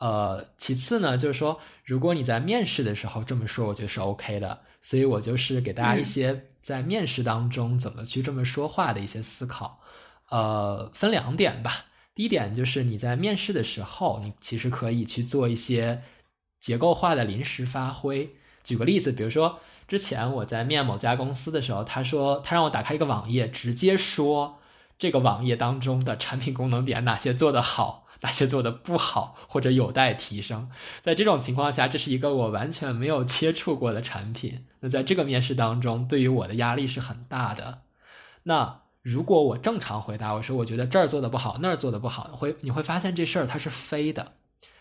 [0.00, 4.60] 呃，其次呢，就是说如果你在面试的时候这么说，我觉得是 OK 的。
[4.82, 9.80] 所以我就是给大家一些在面试当中怎么去这么说话的一些思考。
[10.30, 11.86] 呃，分两点吧。
[12.14, 16.02] 第一点就是你在面试的时候，你其实可以去做一些
[16.60, 18.36] 结构化的临时发挥。
[18.62, 24.58] 举个例子，比如说之前我在面某家公司的时候，他说他让我打开一个网页，直接说
[24.98, 30.70] 这个网页当中的产品功能点哪些做得好，哪些做得不好，或者有待提升。
[31.02, 37.82] 在这种情况下，这是一个我完全没有接触过的产品，那在这个面试当中，对于我的压力是很大的。
[38.44, 44.32] 那如果我正常回答，我说我觉得这儿做的不好，那儿做的不好，会你会发现这事儿它是飞的。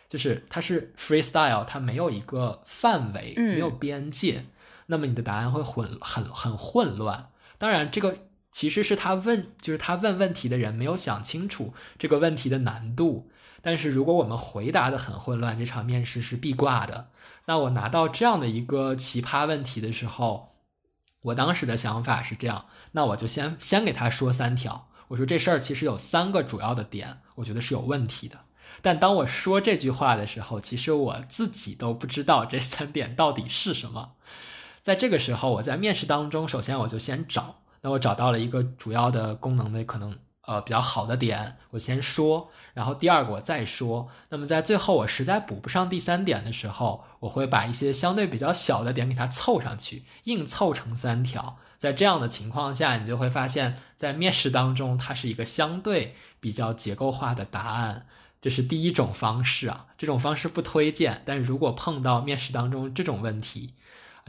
[0.07, 4.45] 就是它是 freestyle，它没有一个范围，没有边界，
[4.85, 7.31] 那么你的答案会混很很混乱。
[7.57, 8.19] 当然，这个
[8.51, 13.29] 其实是他问，就是他问问题的人没有想清楚这个问题的难度。
[13.61, 17.09] 但是如果我们回答的很混乱，这场面试是必挂的。
[17.45, 20.52] 那我拿到这样的一个奇葩问题的时候，
[21.23, 28.41] 我当时的想法是这样，那我就先先给他说三条，我说这事儿其实有三个主要的点，我觉得是有问题的。
[28.81, 34.13] 但当我说这句话的时候，其实我自己都不知道这三点到底是什么。
[34.81, 44.09] 在这个时候，我在面试当中，首先我就先找，那我找到了一个主要的功能的可能呃比较好的点，我先说，然后第二个我再说。
[44.29, 51.57] 那么在最后我实在补不上第三点的时候，我会把一些相对比较小的点给它凑上去，硬凑成三条。
[51.77, 58.05] 在这样的情况下，你就会发现，在面试当中，它是一个相对比较结构化的答案。
[58.41, 61.21] 这是第一种方式啊，这种方式不推荐。
[61.25, 63.71] 但如果碰到面试当中这种问题，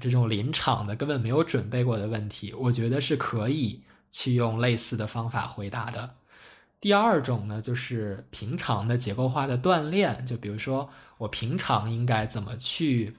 [0.01, 3.83] 这种临场的根本没有准备过的问题，我觉得是可以
[4.15, 6.15] 去用类似的方法回答的。
[6.81, 13.17] 第二种呢，就是平常的结构化的锻炼，就比如说我平常应该怎么去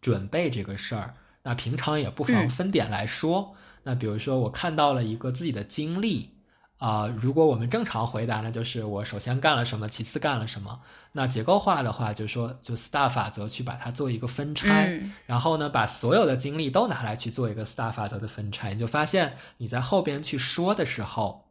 [0.00, 3.56] 准备这个事儿，那平常也不妨分点来说。
[3.82, 6.33] 那比如说我看到了一个自己的经历。
[6.84, 10.80] 啊，如果我们正常回答呢，就是我首先干了什么，其次干了什么。
[11.12, 21.46] 那结构化的话，就是说就 STAR 法则去把它做一个分拆，然后呢，把所有的精力都拿来去做一个 STAR 法则的分拆，你就发现你在后边去说的时候，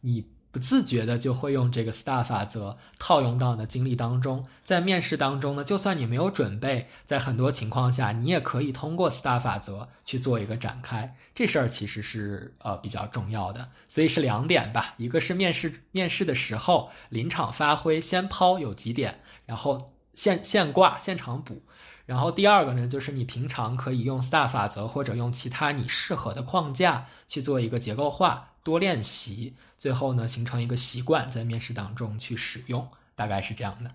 [0.00, 0.30] 你。
[0.52, 11.16] 不自觉的就会用这个 STAR 法则套用到你的经历当中，在面试当中呢，就算你没有准备，在很多情况下，你也可以通过 STAR 法则去做一个展开。
[11.34, 21.62] 这事儿其实是呃比较重要的，所以是两点吧，一个是面试面试的时候临场发挥，先抛有几点，然后现现挂现场补。
[22.04, 33.90] 然后第二个呢，就是你平常可以用 STAR 法则或者用其他你适合的框架去做一个结构化，多练习，最后呢形成一个习惯，在面试当中去使用，大概是这样的。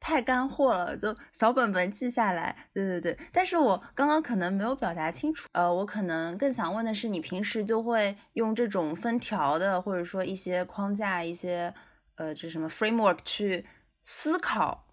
[0.00, 2.68] 太干货了，就小本本记下来。
[2.74, 5.48] 对对对，但是我刚刚可能没有表达清楚。
[5.52, 11.72] 呃，我可能更想问的是，你平时就会用这种分条的，或者说一些框架、一些
[12.16, 13.64] 呃，这什么 framework 去
[14.02, 14.83] 思考？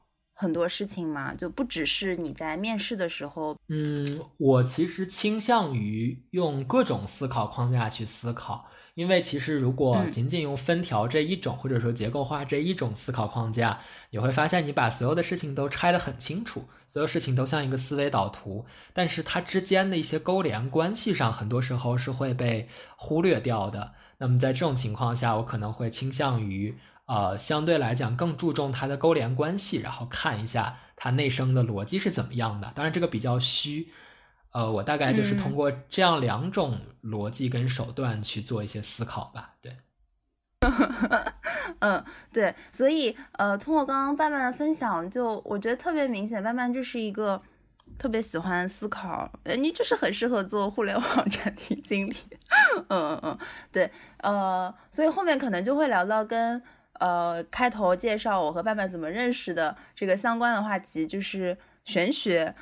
[0.41, 3.55] 很多事情嘛，就不只是你在面试的时候。
[3.67, 23.93] 嗯，我其实倾向于用各种思考框架去思考，因为其实如果仅仅用分条这一种，或者说结构化这一种思考框架，你会发现你把所有的事情都拆得很清楚，所有事情都像一个思维导图，但是它之间的一些勾连关系上，很多时候是会被忽略掉的。
[24.17, 26.79] 那么在这种情况下，我可能会倾向于。
[27.11, 32.71] 呃，相对来讲更注重它的勾连关系，然后看一下它内生的逻辑是怎么样的。
[32.73, 33.91] 当然，这个比较虚。
[34.53, 39.55] 呃，我大概就是通过这样两种逻辑跟手段去做一些思考吧。
[39.61, 39.75] 对，
[41.79, 42.55] 嗯，对。
[42.71, 47.41] 所以，呃，通过刚刚伴伴的分享，就我觉得特别明显，伴伴就是一个
[47.97, 52.15] 特别喜欢思考，你就是很适合做互联网产品经理。
[52.87, 53.37] 嗯嗯嗯，
[53.69, 53.91] 对。
[54.19, 56.63] 呃，所以后面可能就会聊到跟。
[57.01, 62.53] 呃，开头介绍我和伴伴怎么认识的这个相关的话题就是玄学。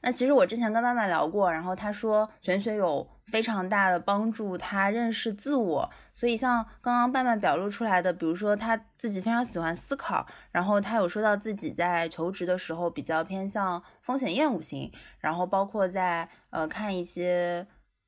[0.00, 5.88] 那其实我之前跟伴伴聊过，然后他说玄学有非常大的帮助他认识自我。
[6.12, 17.64] 所以像刚刚伴伴表露出来的，比如说他自己非常喜欢思考，然后他有说到自己在求职的时候比较偏向风险厌恶型，然后包括在呃看一些。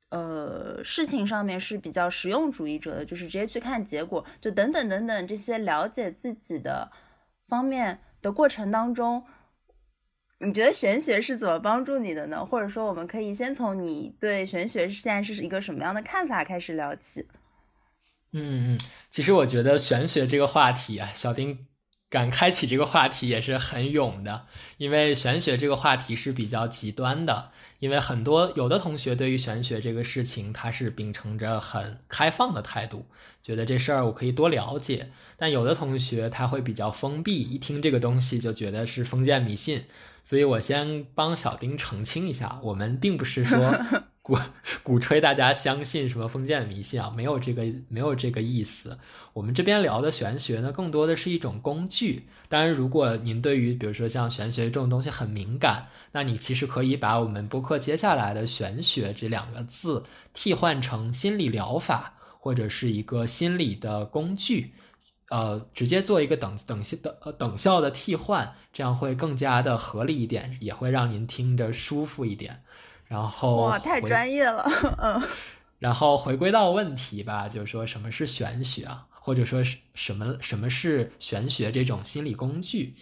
[0.09, 6.91] 呃，事情上面是比较实用主义者的，就是直接去看结果，就等等等等这些了解自己的
[7.47, 9.25] 方面的过程当中，
[10.39, 12.45] 你觉得玄学是怎么帮助你的呢？
[12.45, 17.27] 或者说，我们可以先从你对玄学现在是一个什么样的看法开始聊起。
[18.31, 18.79] 嗯嗯，
[19.09, 21.66] 其实我觉得玄学这个话题啊，小丁
[22.09, 24.45] 敢开启这个话题也是很勇的，
[24.77, 27.51] 因为玄学这个话题是比较极端的。
[27.79, 33.05] 因为很多有的同学对于玄学这个事情，他是秉承着很开放的态度，
[33.43, 39.83] 觉得这事儿我可以多了解；但有的同学他会比较封闭，一听这个东西就觉得是封建迷信。
[40.23, 43.79] 所以我先帮小丁澄清一下，我们并不是说。
[44.27, 44.37] 鼓
[44.83, 47.09] 鼓吹大家相信什么封建迷信啊？
[47.15, 48.99] 没有这个没有这个意思。
[49.31, 52.27] 我们这边聊的玄学呢，更多的是一种工具。
[52.49, 60.03] 当然，如果您对于比如说像玄学这种东西很敏感，那你其实可以把我们播客接下来的“玄学”这两个字
[60.33, 64.73] 替换成心理疗法，或者是一个心理的工具，
[65.29, 72.63] 呃，直接做一个等等等呃等效的替换，这样会更加的合理一点，也会让您听着舒服一点。
[73.07, 74.63] 然后哇，太专业了，
[75.01, 75.21] 嗯。
[75.79, 82.95] 然后回归到问题吧，就是说什么是玄学啊，或者说是什么什么是玄学这种心理工具？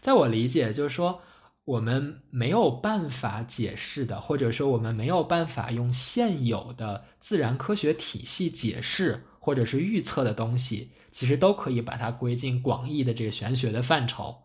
[0.00, 1.22] 在我理解，就是说
[1.64, 14.36] 我们没有办法解释的，或者说我们没有办法用现有的自然科学体系解释或者是预测的东西，其实都可以把它归进广义的这个玄学的范畴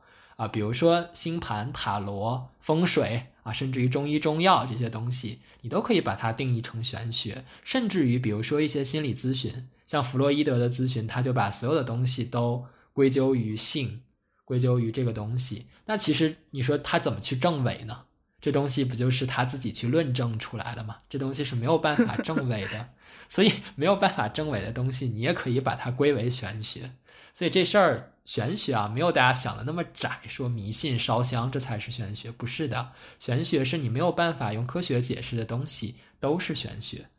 [0.44, 3.28] 啊，比如说星盘、塔罗、风水。
[3.44, 7.44] 啊，甚至于中医中药这些东西，你都可以把它定义成玄学。
[7.62, 14.02] 甚至于，比如说一些心理咨询，像弗洛伊德的咨询，他就把所有的东西都归咎于性，
[14.46, 15.66] 归咎于这个东西。
[15.88, 18.06] 那其实你说他怎么去证伪呢？
[18.40, 21.00] 这东西不就是他自己去论证出来的吗？
[21.10, 22.92] 这东西是没有办法证伪的。
[23.28, 26.94] 所以没有办法证伪的东西，你也可以把它归为玄学。
[27.34, 32.94] 所以这事儿玄学啊，没有大家想的那么窄，说迷信烧香这才是玄学，不是的。
[33.20, 37.10] 玄学是你没有办法用科学解释的东西，都是玄学。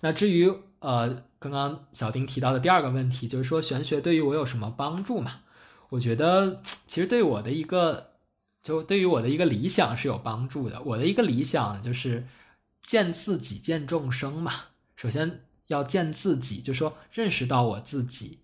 [0.00, 5.40] 那至于呃，刚刚小丁提到的第二个问题，就是说玄学对于我有什么帮助嘛？
[5.90, 8.12] 我觉得其实对我的一个，
[8.62, 10.82] 就对于我的一个理想是有帮助的。
[10.82, 12.26] 我的一个理想就是
[12.84, 14.52] 见自己，见众生嘛。
[14.96, 18.41] 首先要见自己，就说认识到我自己。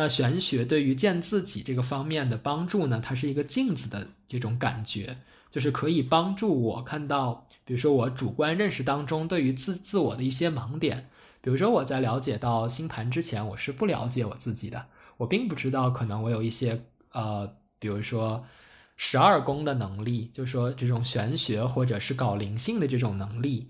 [0.00, 3.02] 那玄学对于见自己这个方面的帮助呢？
[3.04, 5.18] 它是一个镜子的这种感觉，
[5.50, 11.10] 就是可以帮助我看到，比如说我主观认识当中对于自自我的一些盲点。
[11.42, 14.86] 比如说我在了解到星盘之前，我是不了解我自己的，
[15.18, 16.82] 我并不知道可能我有一些
[17.12, 18.46] 呃，比如说
[18.96, 23.68] 十二宫的能力，就说这种玄学或者是搞灵性的这种能力，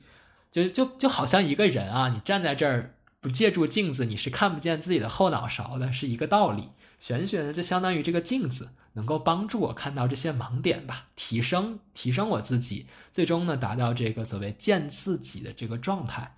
[0.53, 2.95] 就就就好像一个人啊，你站在这儿。
[3.21, 6.71] 不借助镜子，你是看不见自己的后脑勺的，是一个道理。
[6.99, 16.37] 玄学呢，就相当于这个镜子，能够帮助我看到这些盲点吧，提升提升我自己，最终呢，达到这个所谓见自己的这个状态。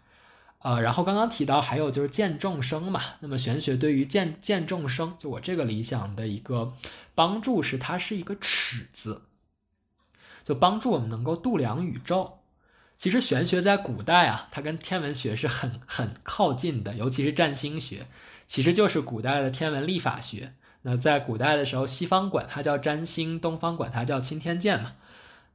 [0.58, 6.74] 呃，然后刚刚提到还有就是见众生嘛，那么玄学对于见见众生，就我这个理想的一个
[7.16, 9.22] 帮助是，它是一个尺子，
[10.44, 12.38] 就帮助我们能够度量宇宙。
[13.02, 18.06] 其实玄学在古代啊，它跟天文学是很很靠近的，尤其是占星学，
[18.46, 20.54] 其实就是古代的天文历法学。
[20.82, 24.92] 那在古代的时候，西方管它叫占星，东方管它叫钦天监嘛。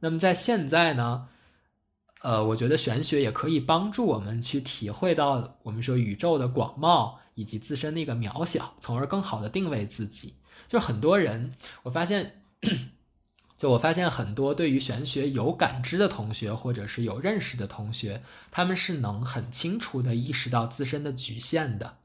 [0.02, 1.30] 那么在现在呢，
[2.22, 10.34] 呃，我觉得玄学也可以帮助我们去体会到我们说宇宙的广袤以及自身的一个渺小，从而更好的定位自己。
[10.68, 12.42] 就很多人，我发现。
[13.58, 21.98] 就我发现很多对于玄学有感知的同学，或者是有认识的同学，他们是能很清楚的意识到自身的局限的。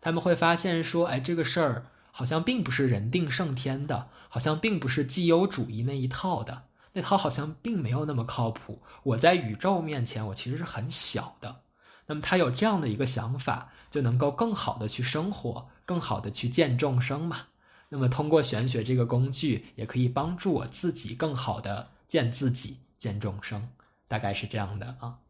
[0.00, 8.82] 他们会发现说，哎，这个事儿好像并不是人定胜天的，好像并不是绩优主义那一套的，那套好像并没有那么靠谱。
[9.04, 11.62] 我在宇宙面前，我其实是很小的。
[12.06, 17.42] 那么他有这样的一个想法，就能够更好的去生活，更好的去见众生嘛。
[17.90, 23.70] 那么，通过玄学这个工具，也可以帮助我自己更好的见自己、见众生，
[24.06, 25.20] 大概是这样的啊。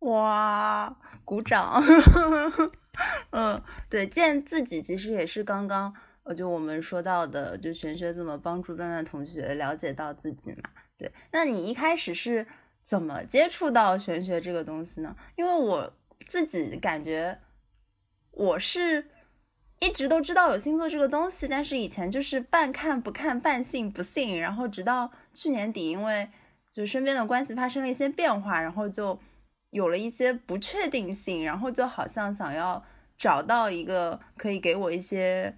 [0.00, 0.94] 哇，
[1.24, 1.82] 鼓掌！
[3.30, 5.94] 嗯，对，见自己其实也是刚刚
[6.24, 10.68] 呃，就我们说到的，就玄学怎么帮助段段同学了解到自己嘛？
[10.98, 12.46] 对，那你一开始是
[12.84, 15.16] 怎么接触到玄学这个东西呢？
[15.36, 15.94] 因为我
[16.28, 17.40] 自己感觉
[18.32, 19.10] 我是。
[19.78, 24.40] 一直都知道有星座这个东西，但是以前就是半看不看，半信不信。
[24.40, 26.28] 然后直到去年底，因为
[26.72, 29.18] 就身边的关系发生了一些变化，然后就
[29.70, 32.84] 有了一些不确定性，然后就好像想要
[33.18, 35.54] 找到一个可以给我一些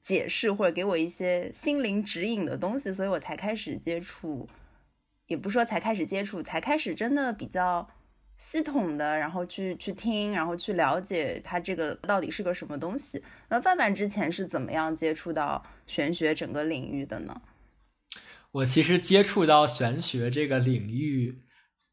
[0.00, 4.48] 解释或者给我一些心灵指引的东西，所以我才开始接触，
[5.28, 7.88] 也不说才开始接触，才开始真的比较。
[8.42, 13.22] 系统的，然后去去听，然后去了解它这个到底是个什么东西。
[13.48, 17.40] 那范范之前是怎么样接触到玄学整个领域的呢？
[18.50, 21.42] 我其实接触到玄学这个领域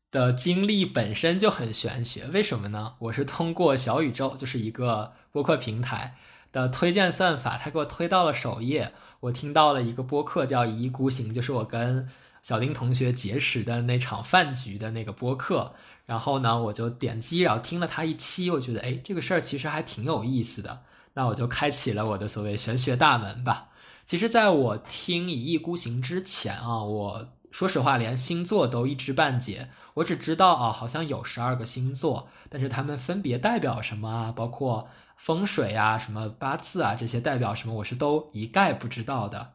[0.09, 2.95] 的经历本身就很玄学，为什么呢？
[3.01, 6.15] 我是通过小宇宙，就是一个播客平台
[6.51, 12.09] 的推荐算法，它给我推到了首页，我听到了一个播客叫《一意孤行》，就是我跟
[12.41, 15.75] 小丁同学结识的那场饭局的那个播客。
[16.09, 20.81] 然后呢，我就点击，然后听了他一期，我觉得，哎，这个事儿其实还挺有意思的。
[21.13, 23.67] 那我就开启了我的所谓玄学大门吧。
[24.07, 29.69] 其实，在我听《一意孤行》之前啊，我说实话连星座都一知半解。
[29.93, 34.31] 我只知道啊，好像有十二个星座，但是它们分别代表什么啊？
[34.31, 39.51] 包括风水啊、什么八字啊这些代表什么，我是都一概不知道的。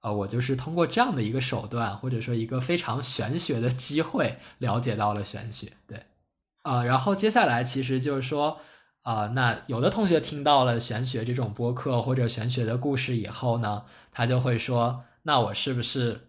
[0.00, 5.72] 呃，我就是通过这样的一个手段，或者说一个非常玄学的机会，了解到了玄学。
[5.86, 6.06] 对，
[6.62, 8.60] 啊，然后接下来其实就是说。
[9.04, 16.28] 啊，那有的同学听到了玄学这种播客或者玄学的故事以后呢，他就会说：“那我是不是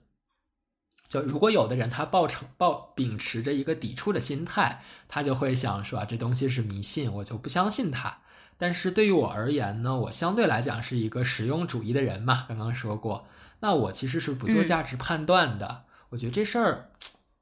[1.09, 8.19] 就如果有的人他抱成抱秉持着一个抵触的心态，他就会想说啊，这东西是迷信，我就不相信它。
[8.57, 13.25] 但是对于我而言呢，我相对来讲是一个实用主义的人嘛，刚刚说过，
[13.59, 15.85] 那我其实是不做价值判断的。
[16.09, 16.89] 我觉得这事儿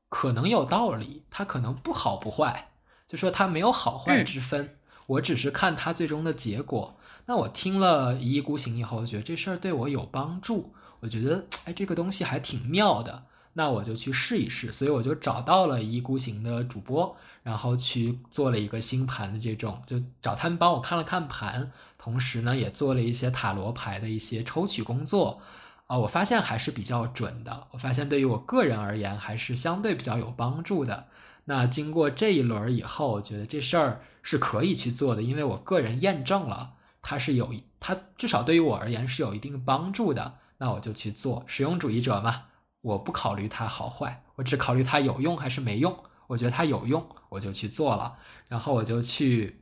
[0.10, 2.72] 可能有道理，它可能不好不坏，
[3.08, 4.74] 就说它没有好坏之分。”
[5.08, 6.98] 我只是看它最终的结果。
[7.28, 10.74] 那我听了一意孤行以后，我觉得这事儿对我有帮助。
[11.00, 13.24] 我觉得，哎，这个东西还挺妙的。
[13.54, 14.70] 那我就去试一试。
[14.70, 25.40] 所以我就找到了一意孤行的主播，然后去做了一个星盘的这种，就找他们帮我看了看盘，同时呢，也做了一些塔罗牌的一些抽取工作。
[25.88, 27.68] 啊，我发现还是比较准的。
[27.72, 31.08] 我发现对于我个人而言，还是相对比较有帮助的。
[31.46, 40.40] 那经过这一轮以后，我觉得这事儿是可以去做的，因为我个人验证了它是有，它至少对于我而言是有一定帮助的。
[40.58, 42.48] 那我就去做，实用主义者嘛，
[42.82, 45.98] 我不考虑它好坏，我只考虑它有用还是没用。
[46.28, 48.18] 我觉得它有用，我就去做了，
[48.50, 49.62] 然后我就去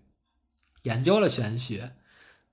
[0.81, 1.97] 研究了玄学。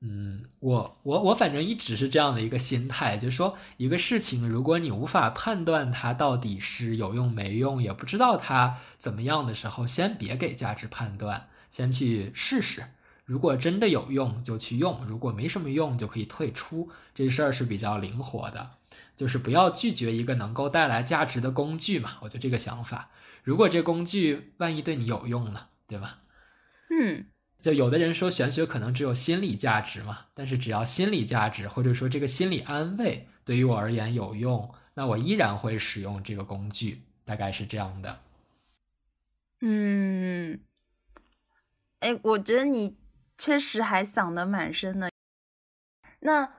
[0.05, 12.82] 嗯，我我我反正一直是这样的一个心态，就是说一个事情，如果你无法判断它到底是有用没用，也不知道它怎么样的时候，先别给价值判断，先去试试。
[13.24, 16.90] 如果真的有用，就去用；如果没什么用，就可以退出。
[17.14, 18.72] 这事儿是比较灵活的，
[19.14, 22.14] 就是不要拒绝一个能够带来价值的工具嘛。
[22.22, 23.11] 我就这个想法。
[23.44, 26.18] 如果这工具万一对你有用呢，对吧？
[26.90, 27.32] 嗯。
[27.62, 38.18] 就有的人说玄学可能只有心理价值嘛，但是只要心理价值或者说这个心理安慰对于我而言有用，那我依然会使用这个工具，大概是这样的。
[39.60, 40.58] 嗯，
[42.00, 42.96] 哎，我觉得你
[43.38, 45.08] 确实还想的蛮深的。
[46.18, 46.52] 那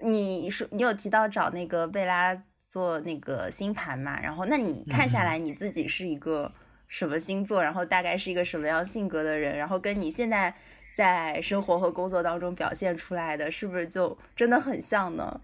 [0.00, 4.20] 你说你有提到找那个贝拉做那个星盘嘛？
[4.20, 6.52] 然后那你看下来你自己是一个。
[6.92, 10.54] 什么星座，然后大概是一个什么样性格的人，然后跟你现在
[10.94, 15.40] 在生活和工作当中表现出来的，是不是就真的很像呢？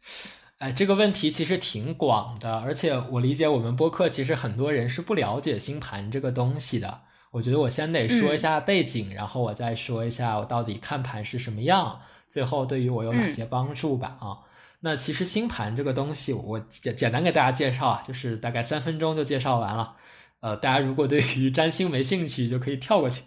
[0.60, 7.00] 哎，这个问题其实挺广的，而且我理解我们播客其实很多人是不了解星盘这个东西的。
[7.30, 14.18] 我觉得我先得说一下背景，然后我再说一下我到底看盘是什么样，最后对于我有哪些帮助吧。
[14.20, 14.44] 啊，
[14.80, 19.96] 那其实星盘这个东西，我简简单给大家介绍啊，就是大概三分钟就介绍完了。
[20.44, 23.22] 呃，大家如果对于占星没兴趣，就可以跳过去。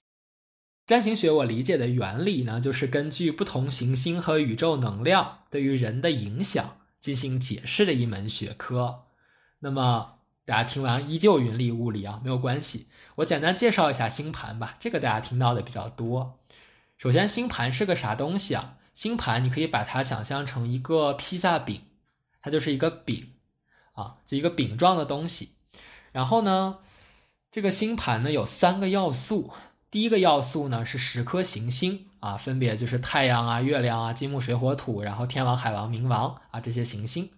[0.85, 9.05] 占星学我理解的原理呢，就是根据不同行星和宇宙能量对于人的影响进行解释的一门学科。
[9.57, 12.85] 那么大家听完依旧云里雾里啊，没有关系。
[13.15, 16.37] 我简单介绍一下星盘吧，这个大家听到的比较多。
[16.99, 18.77] 首先，星盘是个啥东西啊？
[18.93, 21.81] 星盘你可以把它想象成一个披萨饼，
[22.43, 23.33] 它就是一个饼
[23.93, 25.53] 啊，就一个饼状的东西。
[26.11, 26.77] 然后呢？
[27.57, 29.49] 这个星盘呢有三个要素，
[29.89, 37.31] 第一个要素呢是十颗行星啊，分别就是太阳啊、月亮啊、金木水火土，然后天王、海王、冥王啊这些行星，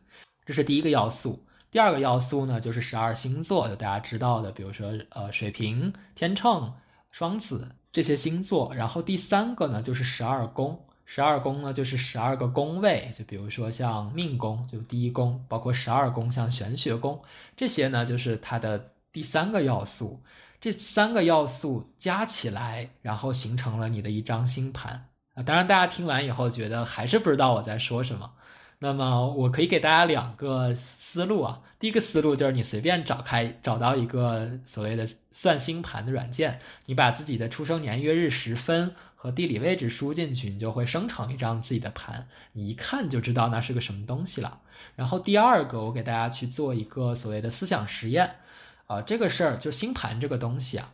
[0.45, 1.45] 这是第一个要素。
[1.71, 6.73] 第二个要素呢就是十二星座，就大家知道的，比如说呃水瓶、天秤、
[7.11, 8.73] 双子这些星座。
[8.75, 17.21] 然后第三个呢就是十二宫，十二宫呢就是十二个宫位，就比如说像命宫就第一宫，包括十二宫像玄学宫
[17.55, 18.91] 这些呢就是它的。
[19.19, 20.21] 第三个要素，
[20.61, 25.43] 这三个要素加起来，然后形成了你的一张星盘啊。
[25.43, 28.31] 当然，大家听完以后觉得还是不知道我在说什么，
[28.77, 31.59] 那么我可以给大家两个思路啊。
[31.79, 44.61] 第一个思路就是你随便找开找到一个所谓的算星盘的软件，你把自己的出生年月日时分和地理位置输进去，你就会生成一张自己的盘，你一看就知道那是个什么东西了。
[44.95, 48.37] 然后第二个，我给大家去做一个所谓的思想实验，
[48.89, 50.91] 啊，这个事儿就星盘这个东西啊，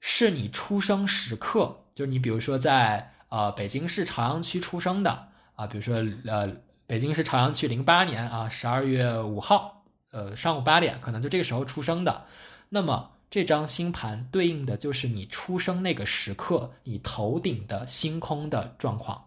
[0.00, 5.96] 是你出生时刻，就你比如说在呃北京市朝阳区出生的啊，比如说
[6.26, 6.52] 呃
[6.86, 9.72] 北京市朝阳区零八年啊十二月五号。
[10.12, 12.24] 呃，上午八点，可能就这个时候出生的，
[12.70, 19.25] 那么这张星盘对应的就是你出生那个时刻你头顶的星空的状况。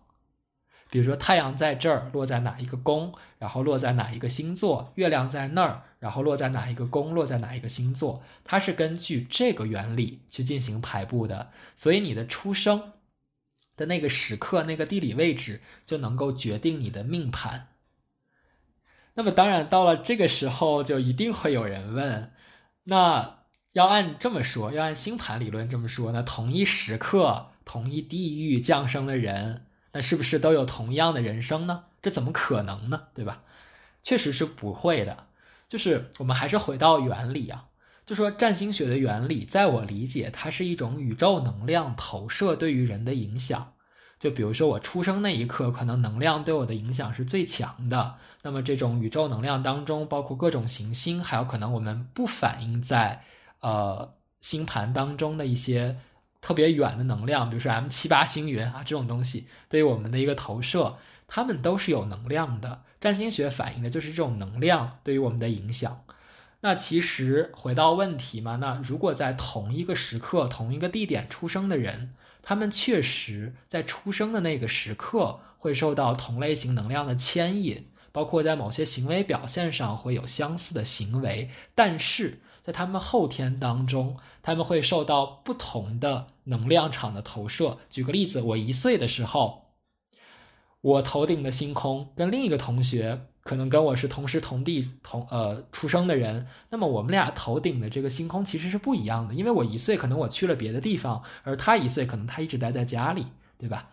[0.90, 8.24] 比如说太阳在这儿，落在哪一个宫，然后落在哪一个星座；月亮在那儿，然后落在哪一个宫，落在哪一个星座。
[8.44, 12.94] 它是根据这个原理去进行排布的，所以你的出生
[13.78, 17.68] 的那个时刻、那个地理位置就能够决定你的命盘。
[19.14, 22.32] 那么当然，到了这个时候，就一定会有人问：
[22.86, 23.40] 那
[23.74, 31.86] 要按这么说，要按星盘理论这么说，那同一时刻、同一地域降生的人，那是不是都有同样的人生呢？
[32.02, 33.08] 这怎么可能呢？
[33.14, 33.44] 对吧？
[34.02, 35.26] 确实是不会的。
[35.68, 37.66] 就是我们还是回到原理啊，
[38.06, 43.74] 就说占星学的原理，在我理解，它是一种宇宙能量投射对于人的影响。
[44.18, 48.16] 就比如说我出生那一刻，可能能量对我的影响是最强的。
[48.42, 53.24] 那么这种宇宙能量当中，包括各种行星，还有可能我们不反映在
[53.62, 55.98] 呃星盘当中的一些
[56.42, 62.84] 特别远的能量，比如说 M 七八星云啊这种东西，对于我们的一个投射，它们都是有能量的。
[63.00, 66.04] 占星学反映的就是这种能量对于我们的影响。
[66.62, 87.78] 那其实回到问题嘛，那如果在同一个时刻、同一个地点出生的人，他们确实在出生的那个时刻会受到同类型能量的牵引，包括在某些行为表现上会有相似的行为，但是在他们后天当中，他们会受到不同的能量场的投射。
[87.90, 89.66] 举个例子，我一岁的时候，
[90.82, 93.26] 我头顶的星空跟另一个同学。
[93.42, 103.26] 可能跟我是同时同地同呃出生的人，那么我们俩头顶的这个星空其实是不一样的，因为我一岁可能我去了别的地方，而他一岁可能他一直待在家里，
[103.58, 103.90] 对吧？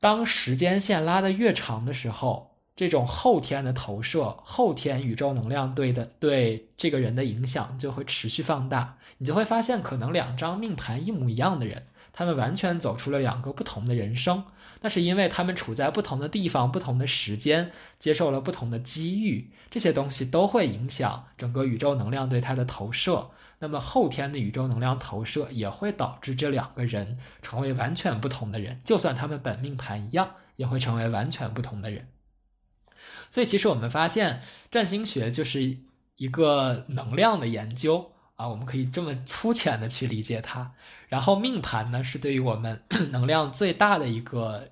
[0.00, 2.49] 当时间线拉得越长的时候，
[2.80, 14.44] 这种后天的投射、后天宇宙能量对的对这个人的影响就会持续放大，你就会发现，可能两张命盘一模一样的人，他们完全走出了两个不同的人生。
[14.80, 23.28] 那是因为他们处在不同的地方、不同的时间，接受了不同的机遇，这些东西都会影响整个宇宙能量对他的投射。
[23.58, 32.08] 那么后天的宇宙能量投射也会导致这两个人成为完全不同的人，就算他们本命盘一样，也会成为完全不同的人。
[33.30, 35.78] 所以，其实我们发现，占星学就是
[36.16, 40.72] 一个能量的研究啊，我们可以这么粗浅的去理解它。
[41.08, 44.64] 然后命盘呢，是对于我们 能量最大的一个，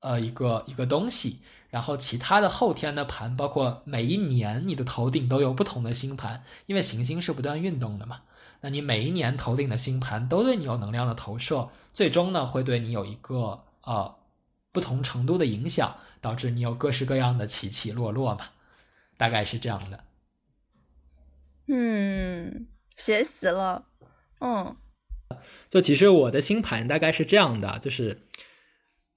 [0.00, 1.40] 呃，一个一个东西。
[1.68, 8.22] 然后其他的后天的盘，包括每一年你的头顶都有不同的星盘，因为行星是不断运动的嘛。
[8.62, 14.14] 那你每一年头顶的星盘都对你有能量的投射，最终呢会对你有一个呃
[14.72, 15.96] 不同程度的影响，
[16.26, 18.46] 导致你有各式各样的起起落落嘛。
[19.16, 20.04] 大概是这样的。
[21.68, 22.66] 嗯，
[22.96, 23.84] 学习了，
[24.40, 24.76] 嗯。
[25.70, 28.22] 就其实我的星盘大概是这样的，就是，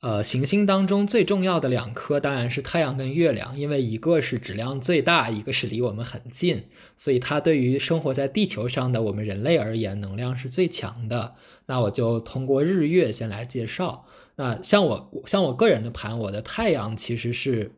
[0.02, 11.36] 呃，行星当中最重要的两颗当然是太阳跟月亮，因为一个是质量最大，一个是离我们很近，所以它对于生活在地球上的我们人类而言，能量是最强的。
[11.66, 14.06] 那我就通过日月先来介绍。
[14.40, 17.74] 那像我像我个人的盘，我的太阳其实是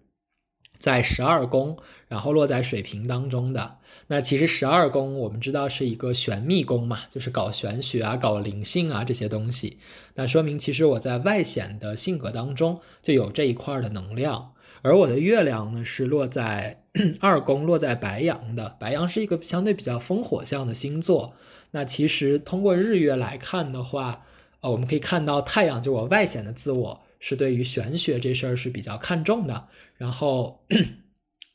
[0.78, 1.76] 在十二宫，
[2.07, 3.80] 然后落在水瓶当中的。
[4.05, 9.80] 那其实十二宫我们知道是一个玄秘宫嘛，就是搞玄学啊、搞灵性啊这些东西。
[10.14, 14.53] 那说明其实我在外显的性格当中就有这一块的能量。
[14.84, 16.84] 而我的月亮呢是落在
[17.22, 18.76] 二宫，落在白羊的。
[18.80, 21.34] 白羊是一个相对比较风火象的星座。
[21.72, 24.26] 那其实通过日月来看的话，
[24.62, 29.68] 呃，我们可以看到太阳就我外显的自我是对于玄学这事儿是比较看重的。
[29.97, 30.64] 然后。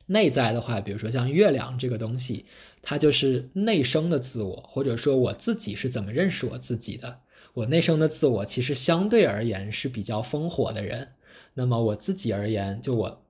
[0.09, 2.47] 内在的话，比如说像月亮这个东西，
[2.81, 7.23] 它就是内生的自我，或者说我自己是怎么认识我自己的。
[7.55, 11.15] 我内生的自我其实相对而言是比较烽火的人。
[11.55, 13.25] 那么我自己而言，就我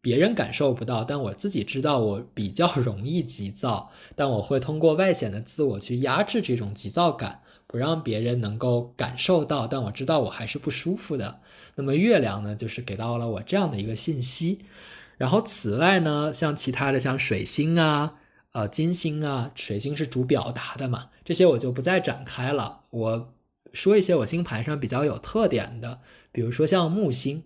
[0.00, 7.41] 别人感受不到，但我自己知道我比较 容易急躁，但我会通过外显的自我去压制这种急躁感，
[7.72, 11.40] 不让别人能够感受到，但我知道我还是不舒服的。
[11.74, 14.58] 那么月亮呢，就是给到了我这样的一个信息。
[15.16, 18.16] 然后此外呢，像其他的像水星啊、
[18.52, 22.80] 呃金星啊，水星是主表达的嘛，这些我就不再展开了。
[22.90, 23.32] 我
[23.72, 26.00] 说一些我星盘上比较有特点的，
[26.30, 27.42] 比如说像木星。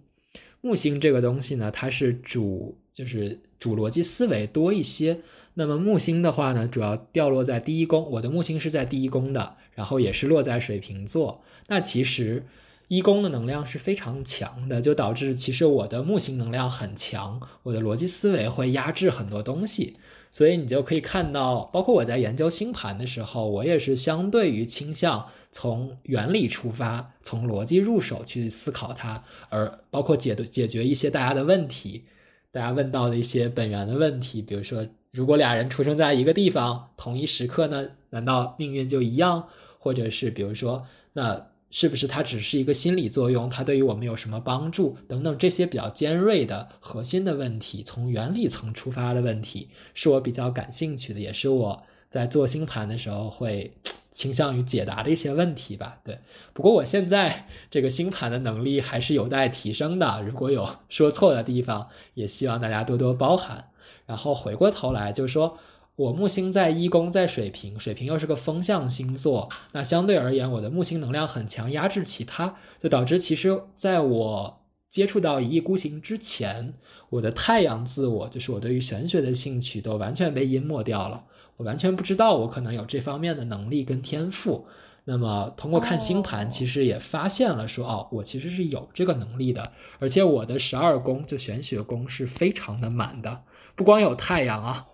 [0.60, 5.20] 木星这个东西呢，它是主就是主逻辑思维多一些。
[5.54, 11.44] 那么木星的话呢，主要掉落在第一宫，我的木星是在第一宫的，然后也是落在水瓶座。
[11.68, 12.44] 那其实
[12.88, 19.94] 一宫的能量是非常强的，就导致其实我的木星能量很强，我的逻辑思维会压制很多东西。
[20.32, 32.04] 所以你就可以看到，包括我在研究星盘的时候，我也是相对于倾向从原理出发，从逻辑入手去思考它，而包括解解决一些大家的问题，
[32.50, 34.86] 大家问到的一些本源的问题，比如说。
[35.12, 37.88] 如果俩人出生在一个地方，同一时刻呢？
[38.10, 39.48] 难道命运就一样？
[39.86, 43.48] 或者是比如说，那是不是它只是一个心理作用？
[43.48, 44.96] 它对于我们有什么帮助？
[45.06, 53.74] 等等这些比较尖锐的核心的问题，从原理层出发的问题，是我比较感兴趣的，也是我在做星盘的时候会
[54.10, 56.00] 倾向于解答的一些问题吧。
[56.02, 56.18] 对，
[56.52, 63.66] 不过我现在 这个星盘的能力还是有待提升的，如果有说错的地方，也希望大家多多包涵。
[64.04, 65.58] 然后回过头来，就说
[65.96, 76.74] 我木星在一宫，在水瓶，水瓶又是个风象星座，那相对而言，我的木星能量很强，压制其他，就导致其实在我接触到一意孤行之前，
[77.08, 81.24] 我的太阳自我，就是我对于玄学的兴趣，都完全被淹没掉了。
[81.56, 84.66] 我完全不知道我可能有这方面的能力跟天赋。
[85.04, 93.44] 那么通过看星盘，其实也发现了说，哦，我其实是有这个能力的，而且我的十二宫就玄学宫是非常的满的。
[93.74, 94.86] 不光有太阳啊，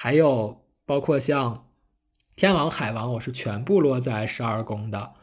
[0.00, 1.66] 还有包括像
[2.36, 5.14] 天王、海王，我是全部落在十二宫的，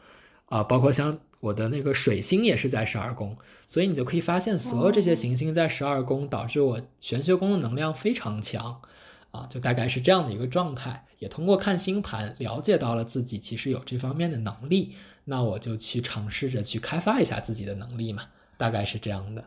[0.44, 8.82] 啊，包括像我的那个水星也是在十二宫，所以你就可以发现，所有这些行星在十二宫，导致我玄学宫的能量非常强，
[9.30, 11.06] 啊，就大概是这样的一个状态。
[11.20, 18.24] 也通过看星盘了解到了自己其实有这方面的能力，那我就去尝试着去开发一下自己的能力嘛，
[18.58, 19.42] 大概是这样的。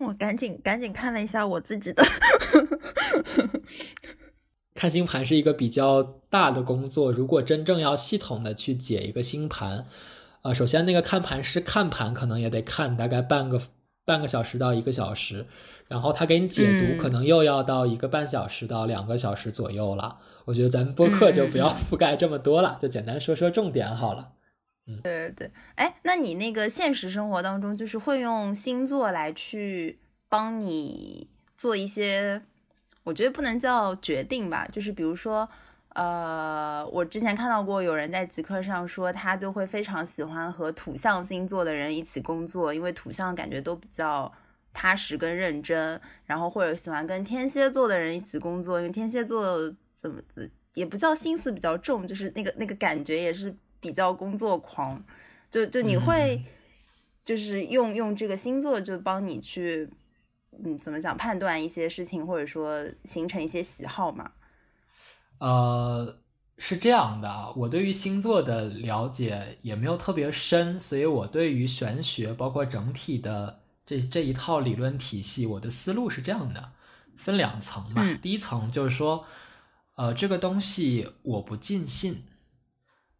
[0.00, 2.04] 我赶紧赶紧看了一下我自己的，
[4.74, 7.12] 看星盘是一个比较大的工作。
[7.12, 9.86] 如果真正要系统的去解一个星盘，
[10.42, 13.60] 呃，首先那个看盘师看盘可能也得看大概半个
[14.04, 15.46] 半个小时到一个小时，
[15.88, 20.18] 然后他给你解读可能又要到一个半小时到两个小时左右了。
[20.44, 24.32] 我觉得咱们播客就不要 覆盖这么多了，就简单说说重点好了。
[24.86, 31.30] 嗯对对对，哎，那你那个现实生活当中，就是会用星座来去帮你
[31.64, 32.42] 做一些，
[33.04, 35.48] 我觉得不能叫决定吧，就是比如说，
[35.94, 44.30] 呃，我之前看到过有人在极客上说，他就会非常喜欢和土象星座的人一起工作，因为土象感觉都比较
[44.74, 50.20] 踏实跟认真，然后或者喜欢跟天蝎座的人一起工作，因为天蝎座怎么
[50.74, 53.56] 也不叫心思比较重，就是那个那个感觉也是。
[53.80, 55.04] 比较工作狂，
[55.50, 56.42] 就就你会，
[57.22, 59.90] 就是用用这个星座就帮你去，
[60.62, 64.30] 嗯，怎么讲判断一些事情，或者说形成一些喜好嘛？
[65.38, 66.18] 呃，
[66.58, 76.72] 是这样的，我对于星座的了解也没有特别深，所以我对于玄学，包括整体的这这一套理论体系，我的思路是这样的，
[77.16, 78.16] 分两层嘛。
[78.22, 79.24] 第一层就是说，
[79.96, 82.24] 呃，这个东西我不尽信。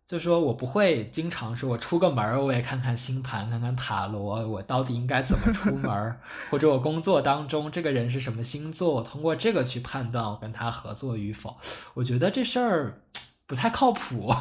[0.06, 11.56] 就说我不会经常说，我出个门儿我也看看星盘，看看塔罗，我到底应该怎么出门儿，或者我工作当中这个人是什么星座，我通过这个去判断我跟他合作与否。
[11.94, 13.00] 我觉得这事儿
[13.46, 14.34] 不太靠谱，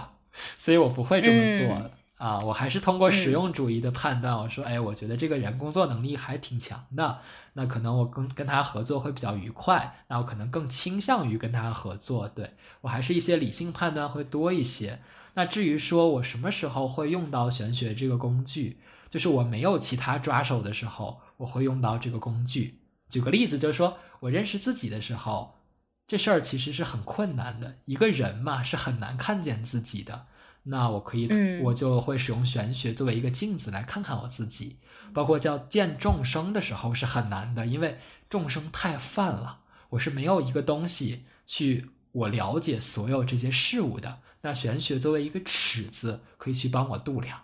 [0.57, 2.39] 所以我不会这么做啊。
[2.39, 7.19] 我还是通过实用主义的判断，我说，哎，我觉得这个人工作能力还挺强的，
[7.53, 12.27] 那可能我跟跟他合作会比较愉快，那我可能更倾向于跟他合作。
[12.27, 12.51] 对
[12.81, 14.99] 我还是一些理性判断会多一些。
[15.35, 18.79] 那至于说我什么时候会用到玄学这个工具，
[19.09, 22.79] 就是我没有其他抓手的时候，我会用到这个工具。
[23.09, 25.59] 举个例子，就是说我认识自己的时候，
[26.07, 27.77] 这事儿其实是很困难的。
[27.85, 30.27] 一个人嘛，是很难看见自己的。
[30.63, 31.27] 那我可以，
[31.63, 34.77] 我就会使用玄学作为一个镜子来看看我自己。
[35.13, 39.59] 包括叫见众生的时候是很难的，因为众生太泛了，
[39.89, 44.19] 我是没有一个东西去我了解所有这些事物的。
[44.43, 47.39] 那玄学作为一个尺子，可以去帮我度量，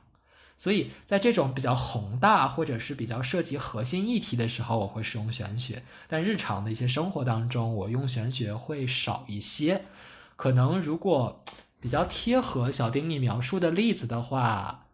[0.57, 5.83] 所以在这种比较宏大或者是比较涉及核心议题的时候，我会使用玄学。
[6.07, 9.85] 但日常的一些生活当中，我用玄学会少一些。
[10.35, 11.43] 可能如果
[11.79, 14.87] 比较贴合小丁你描述的例子的话，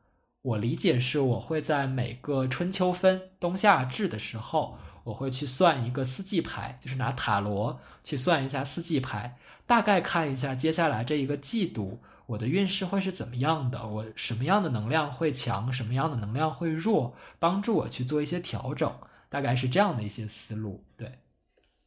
[0.44, 18.94] 我理解是我会在每个春秋分、冬夏至的时候，我会去算一个四季牌，就是拿塔罗去算一下四季牌，大概看一下接下来这一个季度我的运势会是怎么样的，我什么样的能量会强，什么样的能量会弱，帮助我去做一些调整，
[19.30, 20.84] 大概是这样的一些思路。
[20.98, 21.20] 对，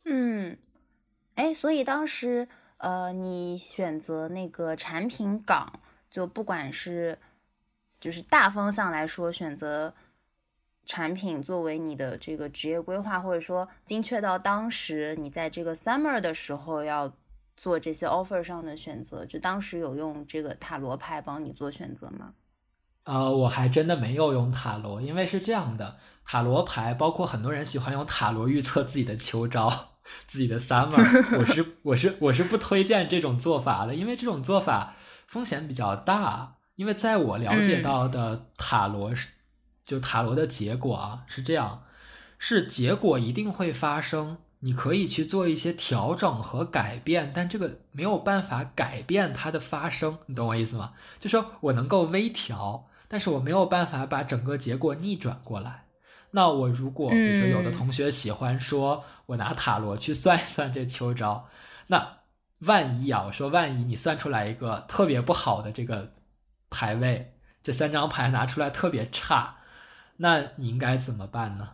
[0.04, 0.56] 嗯，
[1.34, 2.48] 哎，所以当时
[2.78, 7.18] 呃，你选择那个产品岗，就不管是。
[8.00, 9.92] 就是大方向来说，选择
[10.88, 17.12] 产品作为你的这个职业规划，或者说精确到当时你在这个 summer 的时候要
[17.58, 22.32] 做这些 offer 上的选择，就当时有用这个塔罗牌帮你做选择吗？
[23.04, 29.90] 呃，我还真的没有用塔罗，因为是这样的，塔罗牌包括很多人喜欢用塔罗预测自己的秋招、
[30.26, 30.96] 自己的 summer，
[31.38, 36.54] 我是我是我是不推荐这种做法的，因为这种做法风险比较大。
[36.76, 39.26] 因为在我了解到的塔罗是，
[39.88, 41.84] 就塔罗的结果啊是这样，
[42.38, 50.92] 是结果一定会发生，你可以去做一些调整和改变，但这个没有办法改变它的发生，你懂我意思吗？
[51.18, 55.86] 就说我能够微调，但是我没有办法把整个结果逆转过来。
[56.32, 61.48] 那我如果比如说有的同学喜欢说我拿塔罗去算一算这秋招，
[61.86, 62.18] 那
[62.58, 66.12] 万一啊，我说万一你算出来一个特别不好的这个。
[66.70, 67.32] 牌位
[67.62, 69.56] 这三张牌拿出来特别差，
[70.18, 71.70] 那你应该怎么办呢？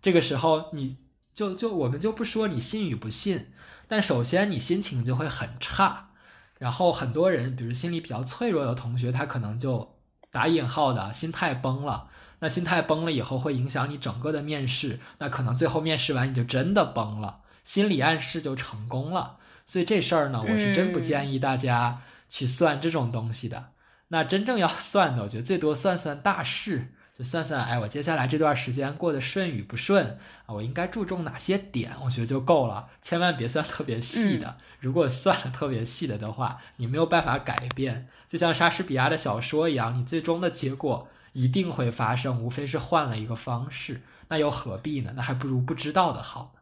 [0.00, 0.98] 这个时候你
[1.32, 3.52] 就就我们就不说你信与不信，
[3.88, 6.10] 但首先你心情就会很差，
[6.58, 9.98] 然后很多人比如心理比较脆弱的同学，他可能就
[10.30, 12.10] 打引号的心态崩了。
[12.40, 19.38] 那心态崩了以后会影响你整个的面试，那可能最后面试完你就真的崩了，心理暗示就成功了。
[19.64, 23.70] 所以这事儿呢，我是真不建议大家去算这种东西的。
[24.08, 34.58] 那真正要算的，我觉得最多算算大事，就算算，哎，我接下来这段时间过得顺与不顺啊，我应该注重哪些点，我觉得就够了，千万别算特别细的。
[34.80, 45.12] 如果算了特别细的的话，你没有办法改变，就像莎士比亚的小说一样，你最终的结果一定会发生，无非是换了一个方式，那又何必呢？
[45.14, 46.60] 那还不如不知道的好呢。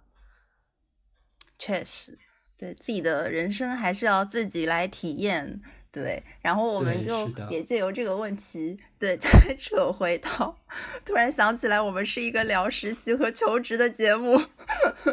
[1.58, 2.18] 确实，
[2.58, 5.62] 对自己的人生还是要自己来体验。
[5.92, 10.56] 对，然后我们就也借由这个问题，对， 再扯回到，
[11.04, 14.40] 突然想起来，我们是一个聊实习和求职的节目，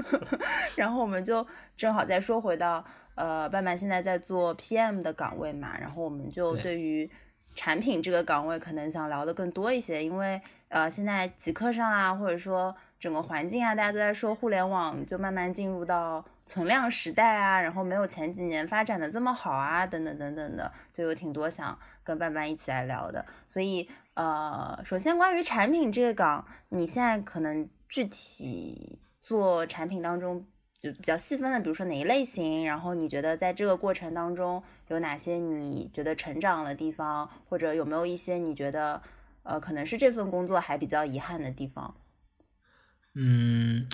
[0.77, 7.09] 然后我们就正好再说回到，呃，半半现在在做 PM 的岗位嘛，然后我们就对于
[7.53, 16.23] 产品这个岗位可能想聊的更多一些，因为呃，现在极客上啊，或者说整个环境啊，大家都在说互联网就慢慢进入到。
[16.50, 23.24] 存量时代啊，然后没有前几年发展的这么好啊，等等等等的，就有挺多想跟伴伴一起来聊的。
[23.47, 30.43] 所以，呃，首先关于产品这个岗，你现在可能具体做产品当中
[30.76, 39.04] 就比较细分的，比如说哪一类型，然后你觉得在这个过程当中有哪些你觉得成长的地方，或者有没有一些你觉得
[39.43, 41.95] 呃可能是这份工作还比较遗憾的地方？
[43.14, 43.88] 嗯。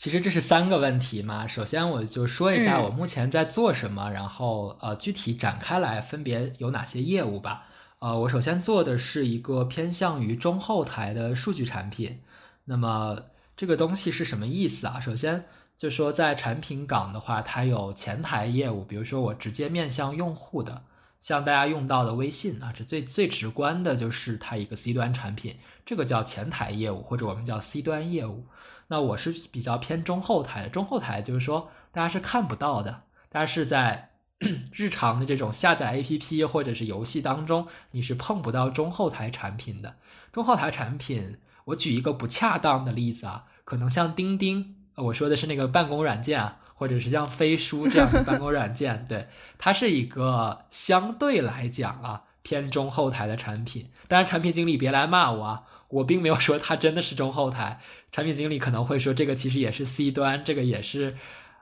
[0.00, 1.46] 其实这是三个问题嘛。
[1.46, 7.66] 首先，我就说一下我目前在做什么，然后呃，具体展开来分别有哪些业务吧。
[7.98, 12.22] 呃，我首先做的是一个偏向于中后台的数据产品。
[12.64, 13.18] 那么
[13.54, 14.98] 这个东西是什么意思啊？
[14.98, 15.44] 首先
[15.76, 20.84] 就说在产品岗的话，它有前台业务，比如说我直接面向用户的，
[21.20, 28.46] 像大家用到的微信啊，这最最直观的就是它一个 C 端产品，这个叫前台业务，或者我们叫 C 端业务。
[28.88, 34.10] 那我是比较偏中后台的，中后台就是说大家是看不到的，大家是在
[34.72, 39.96] 日常的这种下载 APP 或者是游戏当中，你是碰不到中后台产品的。
[40.32, 49.28] 中后台产品，我举一个不恰当的例子啊，可能像钉钉，我说的是那个办公软件啊，或者是像飞书这样的办公软件， 对，
[49.58, 53.90] 它是一个相对来讲啊偏中后台的产品。
[54.08, 55.62] 当然，产品经理别来骂我啊。
[55.88, 61.18] 我并没有说它真的是中后台，产品经理可能会说这个其实也是 C 端，这个也是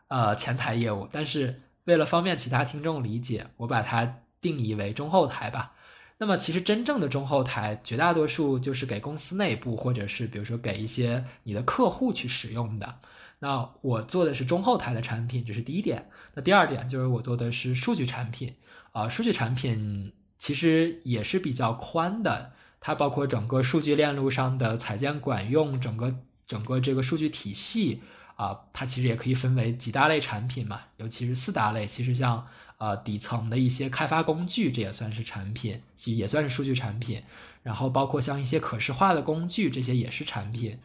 [0.07, 1.09] 呃前台业务。
[1.11, 5.73] 但是为了方便其他听众理解，我把它定义为中后台吧。
[6.19, 13.01] 那么其实真正的中后台，绝大多数就是给公司内部或者是比如说给一些你的客户去使用的。
[13.41, 16.11] 那我做的是中后台的产品，这是第一点。
[16.35, 18.55] 那第二点就是我做的是数据产品
[18.93, 22.53] 啊，数据产品其实也是比较宽的。
[22.81, 26.15] 它包括整个数据链路上的采建管用，整个
[26.47, 28.03] 整个这个数据体系
[28.37, 31.87] 啊，它其实也可以分为几大类产品嘛，尤其是四大类。
[31.87, 32.47] 其实像
[32.79, 37.23] 呃底层的一些开发工具，这也算是产品，其实也算是数据产品。
[37.65, 40.79] 然后包括像一些可视化的工具，这些也是产品。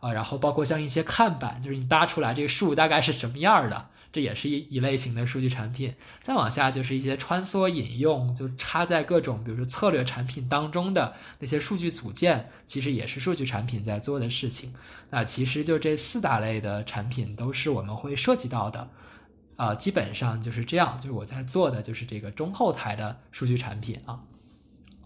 [0.00, 3.88] 啊，然后包括像一些看板，就是你搭出来这个树大概是什么样的。
[4.12, 14.72] 这也是一一类型的数据产品，再往下就是一些穿梭引用，就插在各种比如说策略产品当中的那些数据组件，其实也是数据产品在做的事情。
[15.10, 18.88] 那其实就这四大类的产品都是我们会涉及到的，
[19.56, 20.98] 啊，基本上就是这样。
[20.98, 24.20] 就是我在做的就是这个中后台的数据产品啊。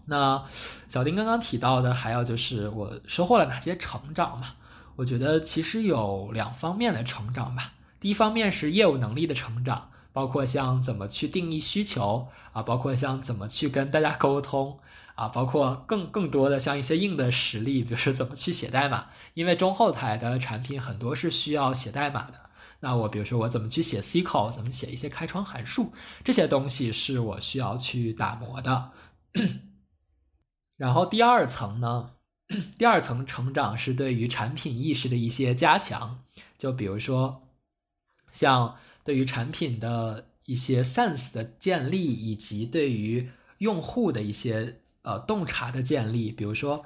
[0.05, 0.41] 那
[0.87, 4.55] 小丁刚刚提到的还有就是我收获了哪些成长嘛？
[5.01, 7.73] 我觉得其实有两方面的成长吧。
[7.99, 14.79] 第一方面是业务能力的成长，包括像怎么去定义需求啊，包括像怎么去跟大家沟通
[15.15, 22.51] 啊，包括更更多的像一些硬的实力，比如说怎么去写代码，因为中后台的产品很多是需要写代码的。
[22.81, 25.93] 那我比如说我怎么去写 SQL，怎么写一些开窗函数，
[26.23, 28.91] 这些东西是我需要去打磨的。
[30.77, 32.11] 然后第二层呢，
[32.77, 36.19] 第二层成长是对于产品意识的一些加强，
[36.57, 37.47] 就比如说。
[38.31, 46.85] 像对于产品的一些 sense 的建立，以及对于用户的一些呃洞察的建立，比如说，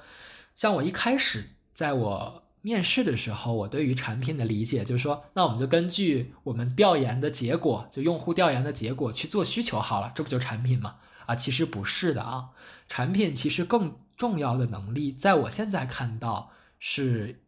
[0.55, 10.95] 像我一开始在我面试的时候，我对于产品的理解就是说，那我们就根据我们调研的结果，就用户调研的结果去做需求好了，这不就产品吗？
[11.28, 12.49] 啊，其实不是的啊，
[12.88, 17.41] 产品其实更重要的能力，在我现在看到是。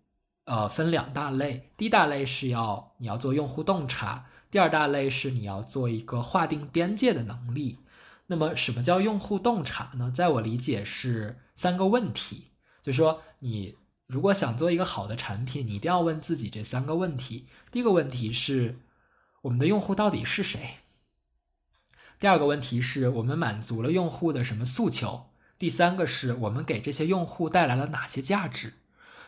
[0.50, 7.80] 呃，分两大类，第一大类是要你要做用户洞察，第二大类是你要做一个划定边界的能力。
[8.28, 10.10] 那么，什么叫用户洞察呢？
[10.10, 12.52] 在我理解是三个问题，
[12.82, 17.48] 就是说，你如果想做一个好的产品，你一定要问自己这三个问题。
[17.70, 18.80] 第一个问题是，
[19.42, 20.76] 我们的用户到底是谁？
[22.20, 25.26] 第二个问题是我们满足了用户的什么诉求？
[25.60, 28.74] 第三个是我们给这些用户带来了哪些价值？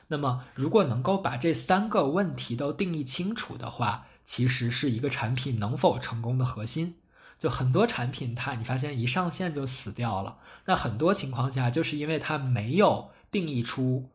[0.07, 6.95] 那么，如果能够把这三个问题都定义清楚的话，其实是一个产品能否成功的核心。
[7.37, 10.37] 就很多产品，它你发现一上线就死掉了。
[10.65, 14.09] 那很多情况下，就是因为它没有定义出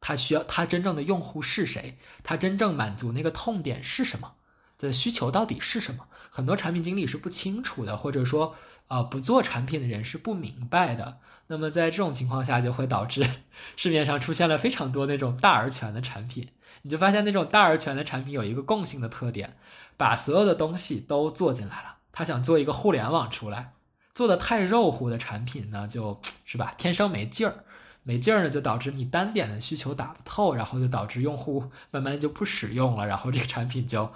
[0.00, 4.35] 它需要它真正的用户是谁，它真正满足那个痛点是什么。
[4.78, 6.06] 的需求到底是什么？
[6.30, 8.54] 很多产品经理是不清楚的，或者说，
[8.88, 11.18] 呃，不做产品的人是不明白的。
[11.46, 13.24] 那么在这种情况下，就会导致
[13.76, 16.48] 市面上出现了非常多那种大而全的产品。
[16.82, 19.56] 你就发现那种大而全的产品有一个共性的特点，
[19.96, 21.96] 把所有的东西都做进来了。
[22.12, 23.72] 他想做一个互联网出来，
[24.12, 27.64] 做的太肉乎的产品呢，就是吧，天生没劲儿，
[28.02, 34.12] 没劲儿呢，就导致你单点的需求打不透，然后就导致用户慢慢就不使用了，然后这个产品就。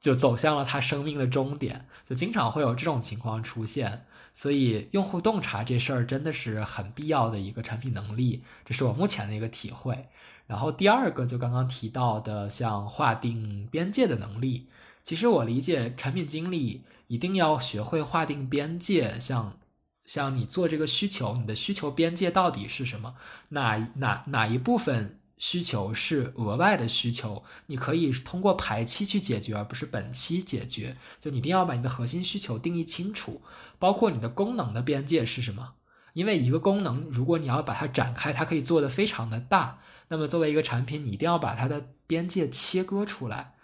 [0.00, 10.06] 就走向了他生命的终点，就经常会有这种情况出现，所以用户洞察这事儿真的是很必要的一个产品能力，这是我目前的一个体会。
[10.46, 14.68] 然后第二个就刚刚提到的，像划定边界的能力，
[15.02, 19.58] 其实我理解产品经理一定要学会划定边界，像
[20.04, 23.16] 像你做这个需求，你的需求边界到底是什么？
[23.50, 25.18] 哪哪哪一部分？
[25.38, 30.96] 需求是额外的需求，你可以通过排期去解决，而不是本期解决。
[31.20, 33.40] 就你一定要把你的核心需求定义清楚，
[33.78, 35.74] 包括你的功能的边界是什么。
[36.14, 39.78] 因为一个功能，如果你要把它展开，它可以做的非常的大。
[40.08, 43.54] 那么作为一个产品，你一定要把它的边界切割出来。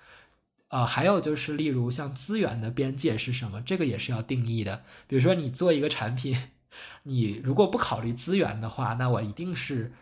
[0.69, 4.85] 呃，还有就是，例如像资源的边界是什么，这个也是要定义的。
[5.09, 6.37] 比如说你做一个产品，
[7.03, 9.93] 你如果不考虑资源的话，那我一定是。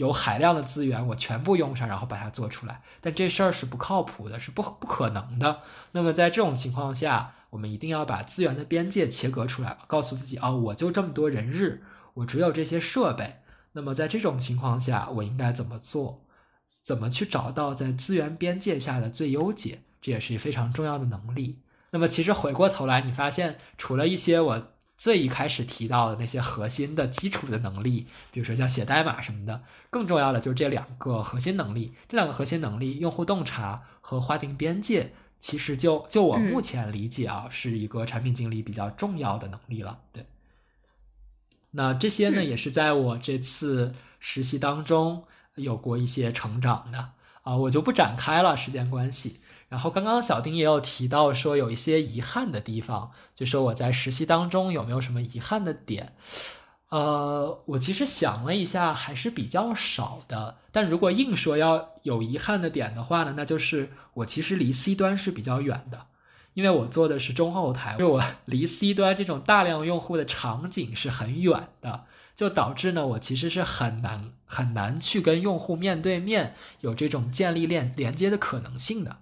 [0.00, 5.60] 有海量的资源，我全部用上，然后把它做出来，但这事儿是不靠谱的，是不不可能的。
[5.92, 11.82] 那么在这种情况下，我们一定要把资源的边界切割出来，告诉自己啊，我就这么多人日，
[12.14, 13.42] 我只有这些设备。
[13.72, 16.24] 那么在这种情况下，我应该怎么做？
[16.82, 19.82] 怎么去找到在资源边界下的最优解？
[20.00, 21.60] 这也是非常重要的能力。
[21.90, 24.69] 那么其实回过头来，你发现除了一些我。
[25.00, 31.94] 最一开始提到的那些核心的基础的能力，比如说像写代码什么的，更重要的就是这两个核心能力。
[32.06, 40.00] 这两个核心能力，用户洞察和划定边界，其实就就我目前理解啊，是一个产品经理比较重要的能力了。
[40.12, 40.26] 对，
[41.70, 45.24] 那这些呢，也是在我这次实习当中
[45.54, 49.40] 有过一些成长的啊，我就不展开了，时间关系。
[49.70, 56.12] 然后刚刚小丁也有提到说有一些遗憾的地方，就说我在实习当中有没有什么遗憾的点？
[56.88, 60.56] 呃，我其实想了一下，还是比较少的。
[60.72, 66.06] 但如果硬说要有遗憾的点的话呢，那就是我其实离 C 端是比较远的，
[66.54, 79.18] 因为我做的是中后台，就我离 C 端这种大量用户的场景是很远的，就导致呢，我其实是很难很难去跟用户面对面有这种建立链连接的可能性的。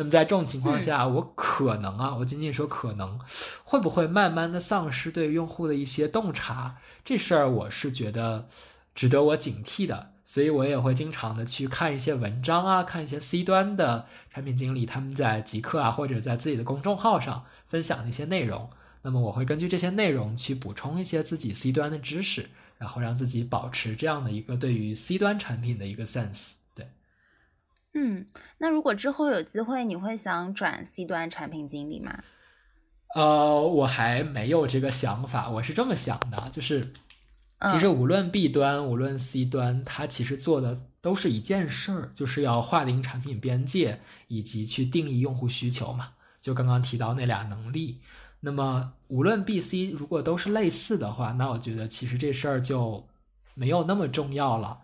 [0.00, 3.20] 那么在这种情况下，我可能啊，我仅仅说可能，
[3.64, 6.78] 会不会慢慢的丧失对用户的一些洞察？
[7.04, 8.48] 这事儿我是觉得
[8.94, 18.70] 值得我警惕的，所以我也会经常的去看一些文章啊，看一些 C 端的产品经理他们在极客啊或者在自己的公众号上分享的一些内容。
[19.02, 22.48] 那么我会根据这些内容去补充一些自己 C 端的知识，
[22.78, 26.54] 然后让自己保持这样的一个对于 C 端产品的一个 sense。
[27.92, 28.26] 嗯，
[28.58, 32.22] 那如果之后有机会，你会想转 C 端产品经理吗？
[33.14, 35.50] 呃，我还没有这个想法。
[35.50, 36.92] 我是这么想的，就是
[37.72, 46.12] 其实无论 B 端，无论 C 端，它其实做的都是一件事儿，就是要划定产品边界以及去定义用户需求嘛。
[46.40, 48.00] 就刚刚提到那俩能力。
[48.42, 53.08] 那么无论 B、C 如果都是类似的话，那我觉得其实这事儿就
[53.54, 54.80] 没有那么重要了。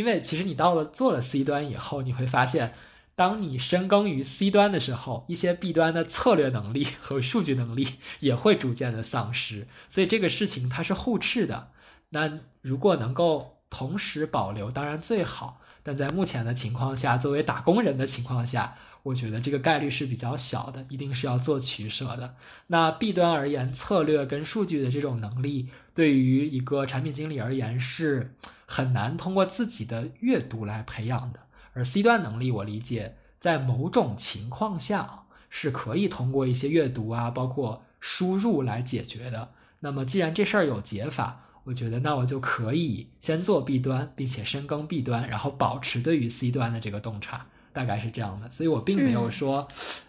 [0.00, 2.72] 因为其实你到了做了 C 端以后，你会发现，
[3.14, 7.86] 当你深耕于 C 端的时候，一些 B 端的策略能力和数据能力
[8.20, 9.68] 也会逐渐的丧失。
[9.90, 11.72] 所以这个事情它是互斥的。
[12.08, 15.60] 那如果能够同时保留，当然最好。
[15.82, 22.34] 但在目前的情况下，作为打工人的情况下，我觉得这个概率是比较小的，一定是要做取舍的。
[22.66, 28.34] 那 B 端而言，策略跟数据的这种能力，对于一个产品经理而言是
[28.66, 31.40] 很难通过自己的阅读来培养的。
[31.72, 39.52] 而 C 端能力，我理解在某种情况下是可以通过一些阅读啊，包括输入来解决的。
[39.80, 47.46] 那么既然这事儿有解法，我觉得那我就可以先做 B 端，并且深耕 B 端，然后保持对于 C 端的这个洞察。
[47.72, 49.66] 大概是这样的，所以我并没有说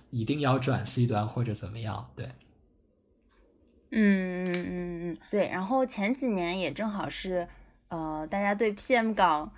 [0.09, 2.29] 一定要转 C 端或者怎么样，对。
[3.93, 5.49] 嗯嗯嗯嗯，对。
[5.49, 7.47] 然后前几年也正好是，
[7.89, 9.51] 呃，大家对 PM 岗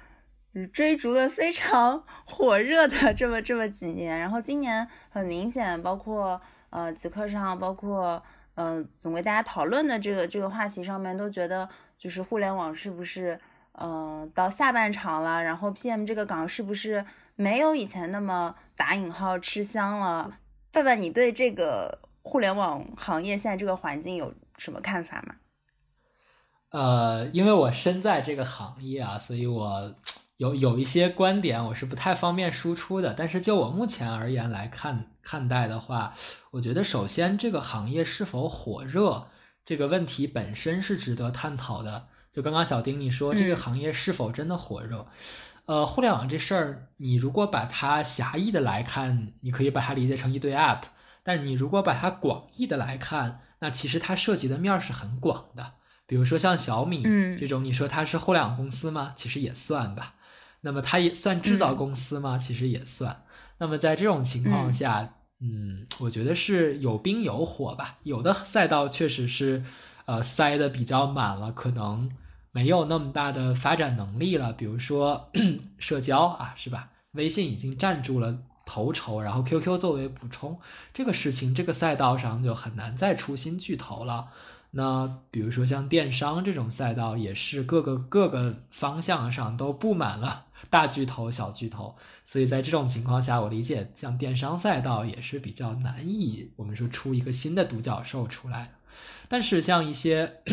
[0.72, 4.20] 追逐的非常 火热的这么这么几年。
[4.20, 6.42] 然后今年很明显，包括
[6.72, 8.24] 呃极客上，包括
[8.56, 13.40] 呃总为大家讨论的这个这个话题上面，都觉得就是互联网是不是
[13.74, 15.44] 呃到下半场了？
[15.44, 17.06] 然后 PM 这个岗是不是？
[17.36, 20.38] 没有以前那么打引号吃香了，
[20.72, 25.36] 爸爸，你对这个互联网行业现在这个环境有什么看法吗？
[26.70, 29.96] 呃，因为我身在这个行业啊，所以我
[30.38, 33.14] 有有一些观点我是不太方便输出的。
[33.14, 36.14] 但是就我目前而言来看看待的话，
[36.52, 39.30] 我觉得首先这个行业是否火热
[39.64, 42.08] 这个问题本身是值得探讨的。
[42.32, 45.06] 就刚刚小丁你说这个行业是否真的火热？
[45.66, 50.82] 呃，互联网这事儿，你如果把它狭义的来看，你可以把它理解成一堆 App；
[51.24, 55.76] 但你如果把它广义的来看，那其实它涉及的面儿是很广的。
[56.06, 57.02] 比如说像小米
[57.40, 59.14] 这种，你说它是互联网公司吗？
[59.16, 60.16] 其实也算吧。
[60.62, 62.38] 那么它也算制造公司吗？
[62.38, 63.24] 其实也算。
[63.60, 68.00] 那么在这种情况下，嗯，我觉得是有冰有火吧。
[68.04, 69.64] 有的赛道确实是，
[70.06, 72.12] 呃，塞的比较满了，可能。
[72.56, 75.32] 没有那么大的发展能力了，比如说
[75.80, 76.92] 社交啊，是吧？
[77.14, 80.60] 微信已经占住了头筹，然后 QQ 作为补充，
[80.94, 84.30] 这个事情这个赛道上就很难再出新巨头了。
[84.70, 98.74] 那比如说像电商这种赛道，也是各个各个方向上都布满了大巨头、小巨头，所以在这种情况下，我理解像电商赛道也是比较难以我们说出一个新的独角兽出来。
[99.28, 100.44] 但是像一些。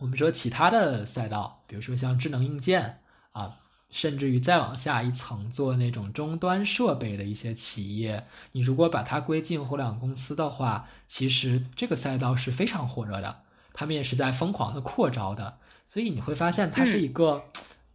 [0.00, 3.00] 我们说其他的赛道，比如说像智能硬件
[3.32, 3.58] 啊，
[3.90, 13.42] 甚至于再往下一层做那种终端设备的一些企业，你如果把它归进互联网公司的话，其实这个赛道是非常火热的，
[13.74, 15.58] 他们也是在疯狂的扩招的。
[15.86, 17.44] 所以你会发现，它是一个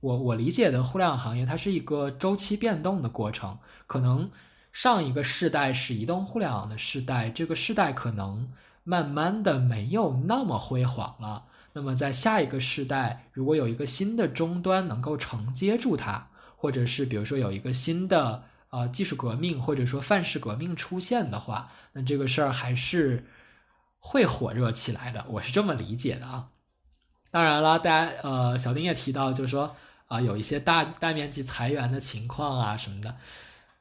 [0.01, 3.57] 我我理解的互联网行业，它是一个周期变动的过程。
[3.87, 4.29] 可能
[4.71, 8.51] 上一个世代是移动互联网的世代，这个世代可能
[8.83, 11.45] 慢慢的没有那么辉煌了。
[11.77, 23.25] 那么在下一个世代，如果有一个新的终端能够承接住它，或者是比如说有一个新的呃技术革命或者说范式革命出现的话，那这个事儿还是
[23.99, 25.25] 会火热起来的。
[25.27, 26.47] 我是这么理解的啊。
[27.29, 29.75] 当然了，大家呃小丁也提到，就是说
[30.07, 33.17] 啊有一些大大面积裁员的情况啊什么的。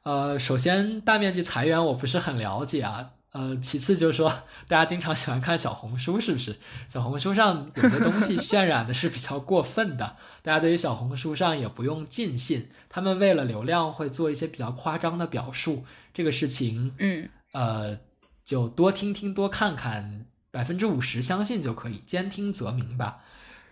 [0.03, 3.11] 呃，首先大面积裁员我不是很了解啊。
[3.35, 4.29] 呃，其次就是说，
[4.65, 6.55] 大家经常喜欢看小红书，是不是？
[6.87, 15.83] 小红书上有些东西渲染的是比较过分的，大家对于小红书上也不用尽信，他们为了流量会做一些比较夸张的表述，
[16.13, 17.99] 这个事情，嗯，呃，
[18.45, 23.17] 就多听听多看看，百分之五十相信就可以，兼听则明吧。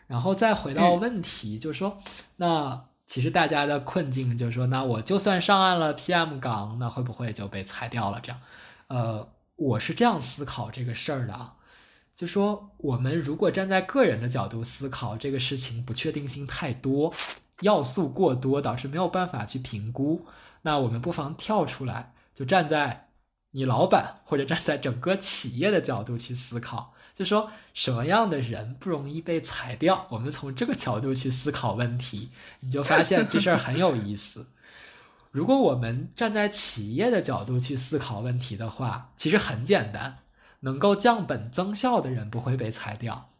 [0.07, 1.99] 然后再回到问题，就是说，
[2.35, 8.19] 那其实大家的困境就是说，那我就算上岸了 PM 岗，那会不会就被裁掉了？
[8.21, 8.41] 这样，
[8.87, 9.29] 呃。
[9.55, 11.55] 我是这样思考这个事儿的啊，
[12.15, 17.13] 就说我们如果站在个人的角度思考这个事情，不确定性太多，
[17.61, 20.25] 要素过多，导致没有办法去评估。
[20.63, 23.09] 那我们不妨跳出来，就站在
[23.51, 30.07] 你老板或者站在整个企业的角度去思考，就说什么样的人不容易被裁掉？
[30.09, 32.31] 我们从这个角度去思考问题，
[32.61, 34.47] 你就发现这事儿很有意思。
[35.33, 40.19] 如果我们站在企业的角度去思考问题的话，其实很简单，
[40.59, 43.31] 能够降本增效的人不会被裁掉。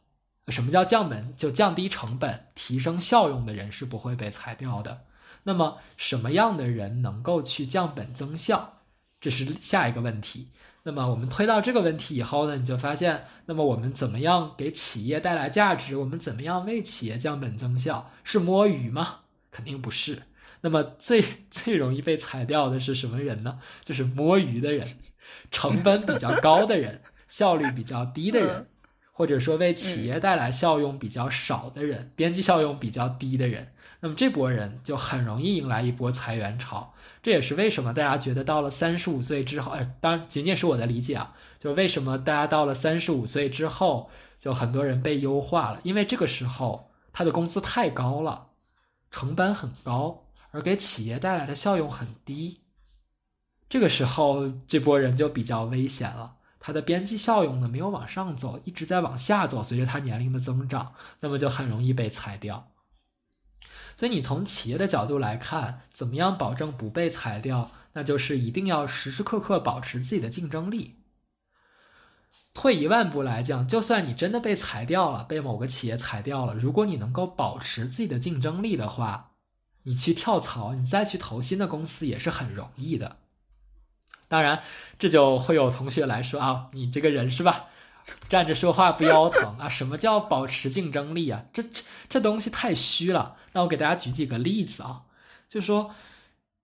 [0.48, 1.36] 什么叫降本？
[1.38, 5.02] 就降低成本、提升效用的人是不会被裁掉的。
[5.44, 8.80] 那么什么样的人能够去降本增效？
[9.22, 10.50] 这是下一个问题。
[10.82, 15.96] 那么我们推到这个问题以后呢，你就发现，那么我们怎么样给企业带来价值？
[15.98, 18.10] 我们怎么样为企业降本增效？
[18.24, 19.20] 是摸鱼吗？
[19.52, 20.24] 肯定不是。
[20.64, 21.22] 那么最
[21.52, 23.60] 最容易被裁掉的是什么人呢？
[23.84, 24.88] 就是摸鱼的人，
[25.52, 28.68] 成本比较高的人，效率比较低的人，
[29.12, 33.74] 或者说为企业带来效用比较少的人，边际效用比较低的人。
[34.00, 36.94] 那么这波人就很容易迎来一波裁员潮。
[37.22, 44.10] 这也是为什么大家觉得到了三十五岁之后，哎，当然仅仅是我的理解啊，就为什么大家到了三十五岁之后，
[44.40, 48.48] 就很多人被优化了，因为这个时候他的工资太高了，
[49.12, 50.23] 成本很高。
[50.54, 52.62] 而给企业带来的效用很低，
[53.68, 56.36] 这个时候这波人就比较危险了。
[56.60, 59.64] 他的边际效用呢没有往上走，一直在往下走。
[59.64, 62.72] 随着他年龄的增长，那么就很容易被裁掉。
[63.96, 67.72] 所以你从企业的角度来看，怎么样保证不被裁掉？
[67.94, 71.00] 那就是一定要时时刻刻保持自己的竞争力。
[72.54, 79.33] 退一万步来讲，就算你真的被裁掉了，被某个企业裁掉了，如果你能够保持自己的竞争力的话，
[79.84, 83.18] 你去跳槽，你再去投新的公司也是很容易的。
[84.28, 84.64] 当然，
[84.98, 87.68] 这就会有同学来说啊，你这个人是吧，
[88.28, 89.70] 站着说话不腰疼啊？
[89.70, 91.46] 什么叫保持竞争力啊？
[91.54, 93.36] 这这这东西太虚了。
[93.52, 95.04] 那我给大家举几个例子啊，
[95.48, 95.94] 就说，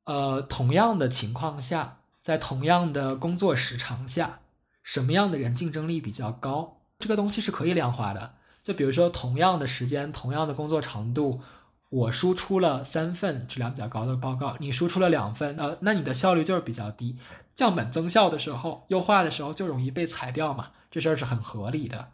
[0.05, 4.39] 呃，同样的情况下，在同样的工作时长下，
[4.81, 6.77] 什么样的人竞争力比较高？
[6.97, 8.33] 这个东西是可以量化的。
[8.63, 11.41] 就比如说，同样的时间，同样的工作长度。
[11.90, 17.18] 我输出了三份质量比较高的报告，你输出了两份，呃，那你的效率就是比较低，
[17.56, 22.10] 降本增效的时候，优化的时候就容易被裁掉嘛，这事儿是很合理的。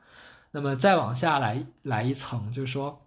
[0.51, 3.01] 那么再往下来来一层，就是说，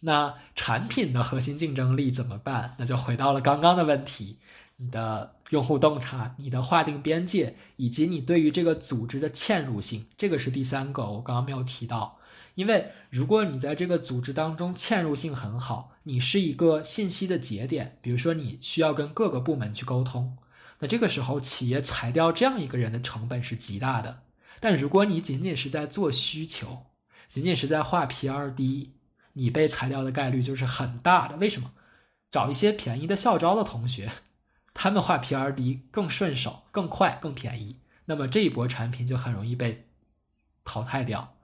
[0.00, 2.76] 那产品的核心竞争力怎么办？
[2.78, 4.38] 那就回到了刚刚的问题，
[4.76, 12.18] 你的用户洞察、你的划定边界，以及你对于这个组织的嵌入性，这个是第三个，我刚刚没有提到。
[12.54, 20.36] 因为如果你在这个组织当中嵌入性很好，你是一个信息的节点，比如说你需要跟各个部门去沟通，
[20.80, 24.22] 那这个时候企业裁掉这样一个人的成本是极大的。
[24.60, 26.86] 但如果你仅仅是在做需求，
[27.28, 28.90] 仅仅是在画 PRD，
[29.32, 31.36] 你被裁掉的概率就是很大的。
[31.36, 31.72] 为什么？
[32.30, 34.10] 找一些便宜的校招的同学，
[34.72, 37.76] 他们画 PRD 更顺手、更快、更便宜，
[38.06, 39.86] 那么这一波产品就很容易被
[40.64, 41.36] 淘汰掉。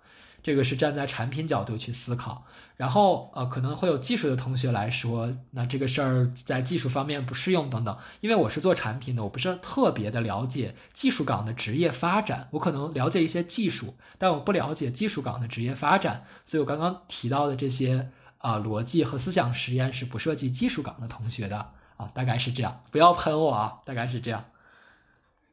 [0.43, 2.45] 这个是站在产品角度去思考，
[2.77, 7.99] 然后呃可能会有技术的同学来说，那这个事儿在技术方面不适用等等。
[8.21, 16.25] 因为我是做产品的，我不是特别的了解技术岗的职业发展，我可能了解一些技术，但我不了解技术岗的职业发展。
[16.45, 24.45] 所以我刚刚提到的这些啊逻辑和思想实验是不涉及技术岗的同学的啊，大概是这样，不要喷我啊，大概是这样。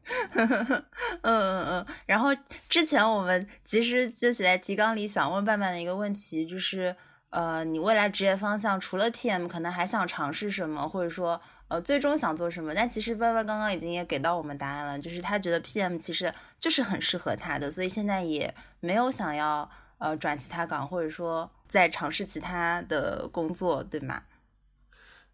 [0.36, 0.86] 嗯
[1.24, 2.30] 嗯嗯，然后
[2.70, 6.96] 之前我们其实就写在提纲里，想问伴伴的一个问题，就是
[7.32, 12.74] 呃，你未来职业方向除了 PM，可能还想尝试什么，或者说呃，最终想做什么？
[12.76, 24.22] 但其实伴伴刚刚已经也给到我们答案了，就是他觉得 PM 其实就是很适合他的，所以现在也没有想要呃转其他岗，或者说再尝试其他的工作，对吗？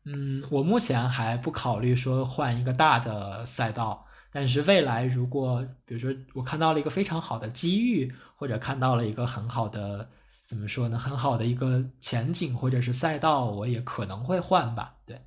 [0.05, 4.07] 嗯，我目前还不考虑说换一个大的赛道。
[4.31, 10.09] 但是未来，如果比如说我看到了一个非常好的机遇，或者看到了一个很好的
[10.45, 14.95] 怎么说呢，很好的一个前景或者是赛道，我也可能会换吧。
[15.05, 15.21] 对，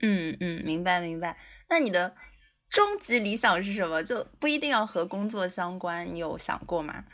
[0.00, 1.36] 嗯嗯，明白明白。
[1.68, 2.14] 那你的
[2.70, 4.02] 终极理想是什么？
[4.02, 7.04] 就不一定要和工作相关，你有想过吗？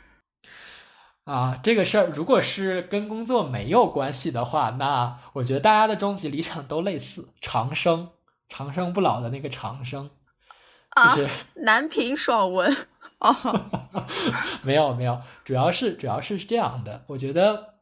[1.25, 8.11] 啊，这个事儿如果是跟工作没有关系的话，那我觉得大家的终极理想都类似，长生，
[8.47, 10.11] 长生不老的那个长生，
[11.15, 12.75] 就是南屏爽文
[13.19, 13.35] 哦，
[14.63, 17.75] 没有没有，主要是主要是这样的，我觉得，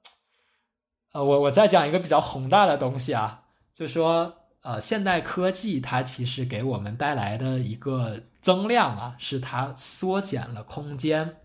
[1.11, 11.37] 呃，我我再讲一个比较宏大的东西啊，就说呃，现代科技它其实给我们带来的一个增量啊，是它缩减了空间，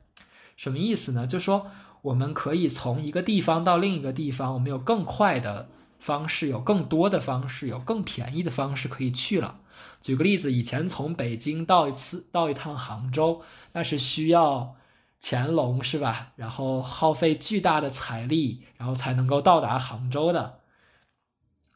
[0.57, 1.27] 什么意思呢？
[1.27, 1.71] 就说。
[2.03, 5.69] 我们可以从一个地方到另一个地方，我们有更快的
[5.99, 9.59] 方式，有更多的方式，有更便宜的方式可以去了。
[10.01, 13.43] 举个例子，以前从北京到一次到一趟杭州，
[13.73, 14.77] 那是需要
[15.21, 16.33] 乾隆是吧？
[16.37, 20.61] 然后耗费巨大的财力，然后才能够到达杭州的。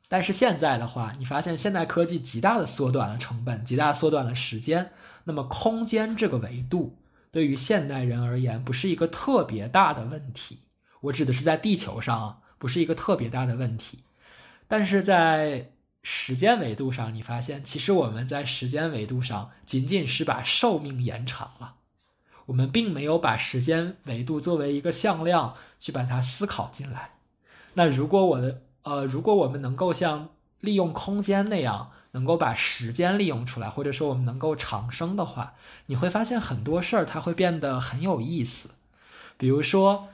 [0.09, 4.93] 但是现在的话，你发现现代科技极大的缩短了成本，极大缩短了时间，
[5.25, 6.99] 那么空间这个维度。
[7.31, 10.61] 对于现代人而言，不是一个特别大的问题。
[11.01, 14.01] 我指的是在地球上，不是一个特别大的问题。
[14.69, 15.72] 但是在
[16.03, 21.75] 时间维度上，你发现其实我们在时间维度上仅仅是把寿命延长了，
[22.47, 27.13] 我们并没有把时间维度作为一个向量去把它思考进来。
[27.75, 30.31] 那如果我的呃，如果我们能够像
[30.61, 31.93] 利用空间那样。
[32.15, 35.55] 能够把时间利用出来，或者说我们能够长生的话，
[35.87, 38.69] 你会发现很多事儿它会变得很有意思。
[39.39, 40.09] 比如说，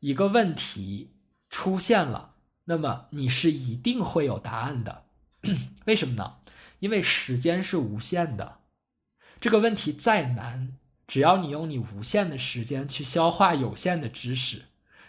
[0.00, 1.08] 一个问题
[1.48, 2.32] 出现了，
[2.66, 5.04] 那么你是一定会有答案的。
[5.86, 6.36] 为什么呢？
[6.80, 8.58] 因为时间是无限的。
[9.40, 10.76] 这个问题再难，
[11.06, 14.64] 只要你用你无限的时间去消化有限的知识，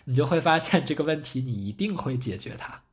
[0.05, 2.83] 你就会发现这个问题你一定会解决它。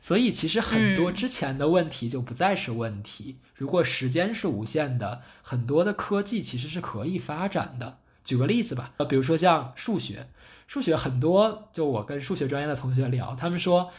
[0.00, 3.40] 所以，其实很多之前的问题就不再是问题。
[3.56, 7.98] 如果时间是无限的，很多的科技其实是可以发展的。
[8.22, 10.30] 举个例子吧，呃，比如说像数学，
[10.68, 13.90] 数学很多，就我跟数学专业的同学聊，他们说，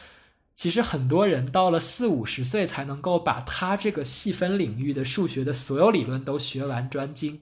[0.56, 7.42] 其实很多人到了四五十岁才能够把他这个细分领域的数学的所有理论都学完专精，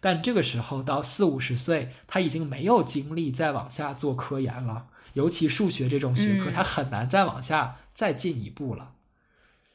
[0.00, 4.86] 但这个时候到四五十岁，他已经没有精力再往下做科研了。
[5.12, 8.92] 尤其数学这种学科，他很难再往下再进一步了。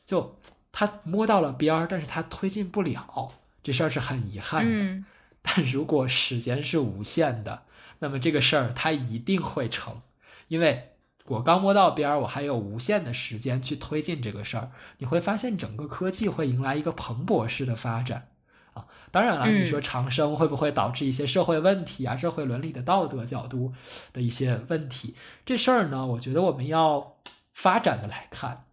[0.04, 0.40] 就
[0.72, 5.04] 他摸到了边儿，但是他推进不了，这事儿是很遗憾的。
[5.44, 7.64] 但如果时间是无限的，
[8.00, 10.02] 那么这个事儿它一定会成，
[10.48, 10.95] 因为
[11.28, 14.72] 我刚摸到边儿，我还有无限的时间去推进这个事儿。
[15.00, 18.30] 你会发现，整个科技会迎来一个蓬勃式的发展。
[18.74, 22.16] 啊，当然了，你说长生会不会导致一些社会问题啊？
[22.16, 23.74] 社会伦理的道德角度
[24.14, 25.16] 的一些问题，
[25.46, 27.16] 这事儿呢，我觉得我们要
[27.54, 28.66] 发展的来看，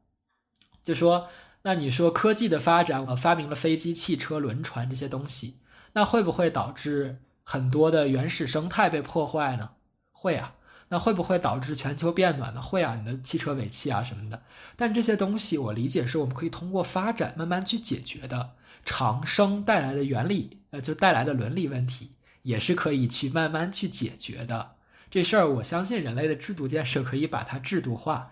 [0.82, 1.28] 就说，
[1.62, 5.60] 那你说科技的发展，我，发明了飞机、汽车、轮船这些东西，
[5.92, 9.70] 那会不会导致很多的原始生态被破坏呢？
[10.10, 10.56] 会啊。
[10.92, 12.60] 那会不会导致全球变暖呢？
[12.60, 14.42] 会啊，你的汽车尾气啊什么的。
[14.76, 18.52] 但这些东西，我理解是我们可以通过发展慢慢去解决的。
[18.84, 22.10] 长生带来的原理，呃，就带来的伦理问题，
[22.42, 24.76] 也是可以去慢慢去解决的。
[25.10, 28.28] 这事儿，我相信人类的制度建设可以把它制度化。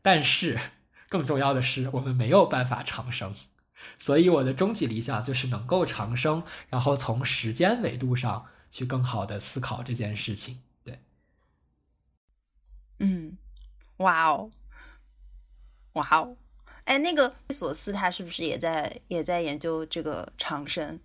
[0.00, 0.58] 但是，
[1.10, 3.34] 更重要的是，我们没有办法长生。
[3.98, 10.60] 所以，我的终极理想就是能够长生，然后从时间维度上去更好的思考这件事情。
[10.84, 11.00] 对，
[13.00, 13.36] 嗯，
[13.98, 14.50] 哇哦，
[15.92, 16.36] 哇哦。
[16.84, 20.98] 哎，那个索斯他是不是也在也在研究这个长生？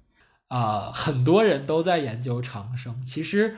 [0.47, 3.05] 啊，很多人都在研究长生。
[3.05, 3.57] 其实，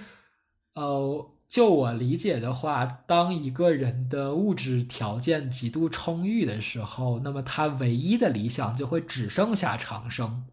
[0.74, 10.46] 呃，就我理解的话，当一个人的物质条件极度充裕的时候，那么他唯一的理想就会只剩下长生，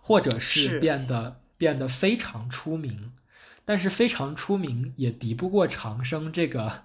[0.00, 3.12] 或者是变得变得非常出名。
[3.64, 6.84] 但是非常出名也敌不过长生这个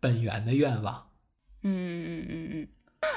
[0.00, 1.10] 本源的愿望。
[1.62, 2.68] 嗯嗯嗯嗯。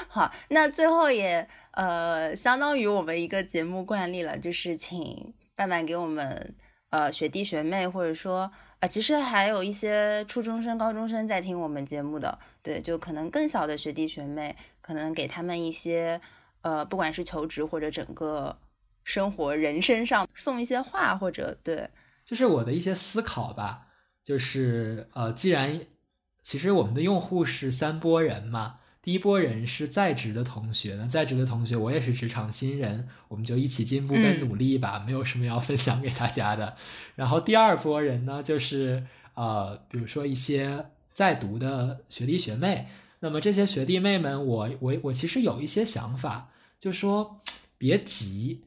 [0.08, 6.54] 好，那最后也呃，相当于我们一个节目惯例了，就是请范范给我们
[6.90, 8.50] 呃学弟学妹，或者说
[8.80, 16.20] 啊，其实还有一些初中生、高中生在听我们节目的，对，就可能更小的学弟学妹，可能给他们一些
[16.62, 18.58] 呃，不管是求职或者整个
[19.04, 21.88] 生活、人生上送一些话，或者对，
[22.24, 23.88] 就是我的一些思考吧，
[24.22, 25.80] 就是呃，既然
[26.50, 28.80] 其实我们的用户是三波人嘛。
[29.00, 36.74] 第一波人是在职的同学，那在职的同学，我也是职场新人，我们就一起进步跟努力吧，没有什么要分享给大家的。
[37.14, 42.88] 然后第二波人呢，就是呃，比如说一些在读的学弟学妹，
[43.20, 46.50] 那么这些学弟妹们，我我我其实有一些想法，
[46.80, 47.40] 就说，
[47.78, 48.64] 别急。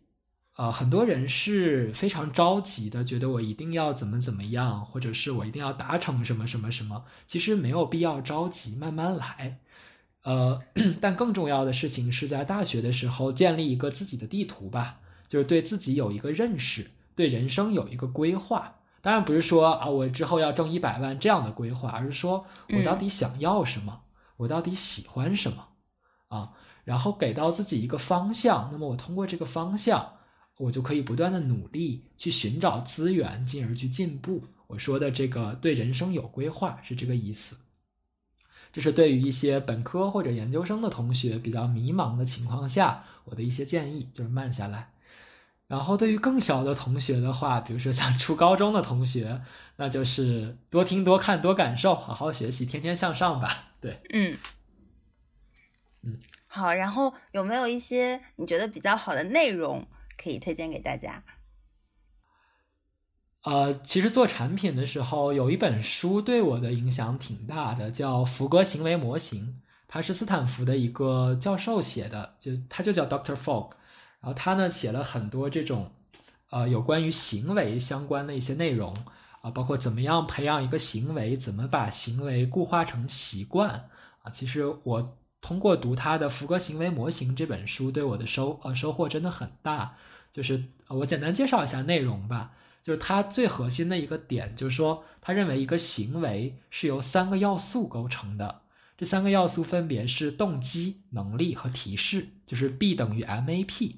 [0.56, 7.06] 呃，很多人是非常着急的，觉得我一定要怎么怎么样，或者是我一定要达成什么什么什么。
[7.26, 9.62] 其实没有必要着急，慢慢来。
[10.22, 10.62] 呃，
[11.02, 18.76] 但更重要的事情是在大学的时候建立一个自己的地图吧，就是对自己有一个认识，对人生有一个规划。
[19.02, 24.04] 当然不是说啊，我之后要挣一百万这样的规划，而是说我到底想要什么，
[24.38, 25.70] 我到底喜欢什么
[26.28, 26.52] 啊，
[26.84, 28.70] 然后给到自己一个方向。
[28.72, 30.14] 那么我通过这个方向。
[30.58, 34.44] 我就可以不断的努力去寻找资源，进而去进步。
[34.68, 37.58] 我说的这个对人生有规划是这个意思。
[38.72, 44.94] 这是对于一些本科或者研究生的同学比较迷茫的情况下，我的一些建议就是慢下来。
[45.68, 49.42] 然后对于更小的同学的话，比如说像初高中的同学，
[49.78, 53.74] 那就是多听多看多感受，好好学习，天天向上吧。
[53.80, 54.38] 对，嗯
[56.02, 56.74] 嗯，好。
[56.74, 59.88] 然后有没有一些你觉得比较好的内容？
[60.22, 61.24] 可以推荐给大家。
[63.44, 69.48] 呃，其实做产品的时候，有一本书对我的影响挺大的，叫《福格行为模型》，
[69.88, 73.72] 它是斯坦福的一个教授写的，就他就叫 Doctor Fogg。
[74.22, 75.92] 然后他呢写了很多这种
[76.50, 78.96] 呃有关于行为相关的一些内容
[79.42, 83.90] 啊，包括怎么样培养一个行为，怎么把行为固化成习惯
[84.22, 84.32] 啊。
[84.32, 89.98] 其实我通过读他的《福格行为模型》这本书，对我的收呃收获真的很大。
[90.32, 92.54] 就是我简单介绍一下内容吧。
[92.82, 98.62] 就是它最核心的一个点，就是说，他认为一个行为是由三个要素构成的。
[98.98, 103.96] 这三个要素分别是动机、能力和提示，就是 B 等于 MAP。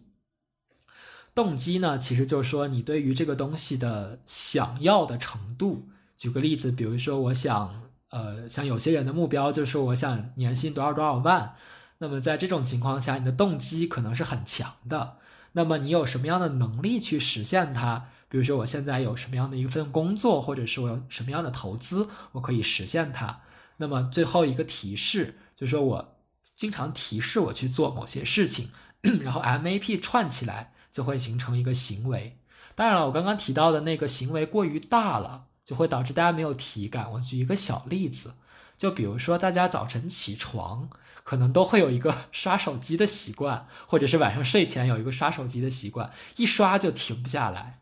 [1.33, 5.89] 动机呢，其实就是说你对于这个东西的想要的程度。
[6.17, 11.55] 举个例子，比如说，我想，呃，像有些人的目标就是，我想年薪多少多少万。
[11.97, 15.17] 那么在这种情况下，你的动机可能是很强的。
[15.53, 18.09] 那么你有什么样的能力去实现它？
[18.27, 23.41] 比如说我现在有什么样的一份工作，或者是我有什么样的投资，我可以实现它。
[23.77, 26.17] 那么最后一个提示就是说我
[26.53, 28.71] 经常提示我去做某些事情，
[29.21, 32.37] 然后 MAP 串起来就会形成一个行为。
[32.75, 37.11] 当然了，我刚刚提到的那个行为过于大了，就会导致大家没有体感。
[37.11, 38.35] 我举一个小例子，
[38.77, 40.89] 就比如说大家早晨起床。
[41.25, 47.79] 可能都会有一个 刷手机的习惯，或者是晚上睡前有一个刷手机的习惯，一刷就停不下来，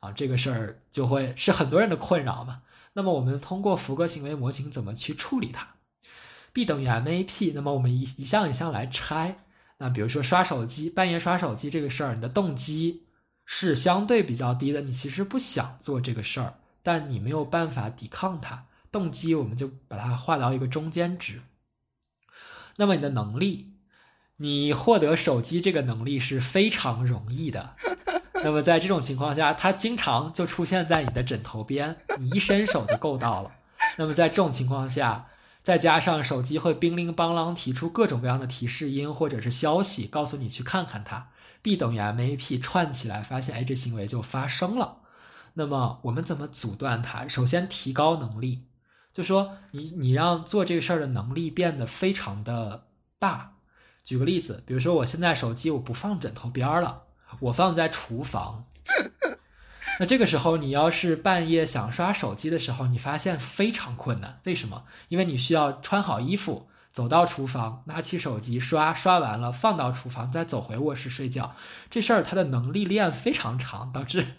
[0.00, 2.62] 啊，这个事儿就会是很多人的困扰嘛。
[2.94, 5.76] 那么我们通过福格行为模型怎么去处理它
[6.52, 9.44] ？B 等于 MAP，那么我们一一项一项来拆。
[9.78, 13.06] 那比如说刷手机，半夜刷手机这个事儿，你的动机
[13.44, 21.42] 是相对比较低的，你其实不想做这个事儿，但你没有办法抵抗它，动机我们就把它划到一个中间值。
[22.76, 23.74] 那么你的能力，
[24.36, 27.76] 你获得手机这个能力是非常容易的。
[28.42, 33.52] 那么在这种情况下，它经常就出现在你的枕头边，你一伸手就够到了。
[33.98, 35.26] 那么在这种情况下，
[35.62, 41.28] 再加上手机会叮铃邦啷提出各种各样的提示音或者是消息，告诉你去看看它
[41.60, 44.99] ，B 等于 MAP 串起来，发现哎这行为就发生了。
[45.54, 47.26] 那么我们怎么阻断它？
[47.28, 48.64] 首先提高能力。
[49.12, 52.86] 就说你你让做这个事儿的能力变得非常的
[53.18, 53.54] 大。
[54.04, 57.02] 举个例子，比如说我现在手机我不放枕头边儿了，
[57.40, 58.64] 我放在厨房。
[59.98, 64.40] 那这个时候你要是半夜想刷手机的时候，你发现非常困难。
[64.44, 64.84] 为什么？
[65.08, 71.54] 因为你需要穿好衣服，走到厨房，拿起手机刷，刷完了放到厨房，再走回卧室睡觉。
[71.90, 74.36] 这事儿它的能力链非常长，导致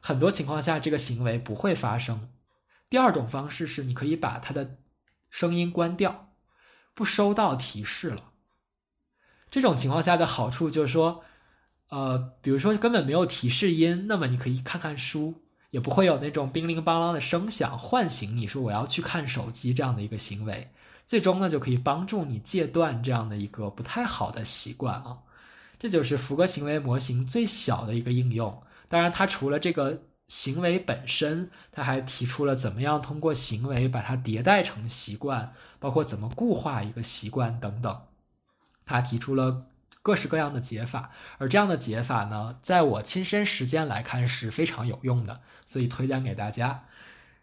[0.00, 2.28] 很多情况下这个行为不会发生。
[2.88, 4.78] 第二种方式是，你可以把它的
[5.28, 6.32] 声音关掉，
[6.94, 8.32] 不收到提示了。
[9.50, 11.22] 这种情况下的好处就是说，
[11.90, 20.70] 呃，比如说根本没有提示音，那么你可以看看书，也不会有那种叮铃邦啷的声响唤醒你说我要去看手机这样的一个行为。
[21.06, 25.18] 最终呢，就可以帮助你戒断这样的一个不太好的习惯啊。
[25.78, 28.62] 这就是福格行为模型最小的一个应用。
[28.90, 30.02] 当然，他除了这个。
[30.30, 38.02] 行为本身，他还提出了怎么样通过行为把它迭代成习惯，包括怎么固化一个习惯等等。
[38.86, 39.66] 他提出了
[40.02, 46.84] 各式各样的解法，而这样的解法呢，在我亲身实践来看是非常有用的，所以推荐给大家。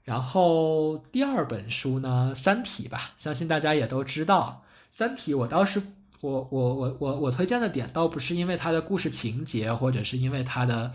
[0.04, 5.84] 然后第二本书呢，《三体》吧，相信大家也都知道，《三体》我倒是
[6.22, 10.94] 我我我我我推荐的点倒不是因为它的故事情节，或者是因为它的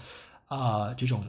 [0.56, 1.26] 呃这种。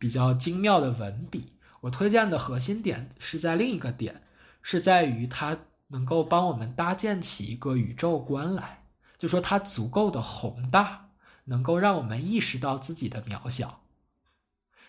[0.00, 4.22] 比较精妙的文笔，我推荐的核心点是在另一个点，
[4.62, 5.58] 是在于它
[5.88, 8.84] 能够帮我们搭建起一个宇宙观来，
[9.16, 11.08] 就说它足够的宏大，
[11.46, 13.80] 能够让我们意识到自己的渺小。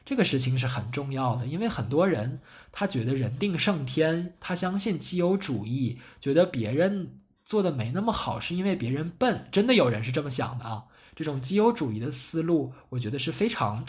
[0.05, 2.39] 这个事情是很重要的，因为很多人
[2.71, 10.85] 他觉得人定胜天，他相信基友主义，觉得别人做的没那么好是因为别人笨，真的有人是这么想的啊。
[11.19, 13.83] 这种基友主义的思路，我觉得是非常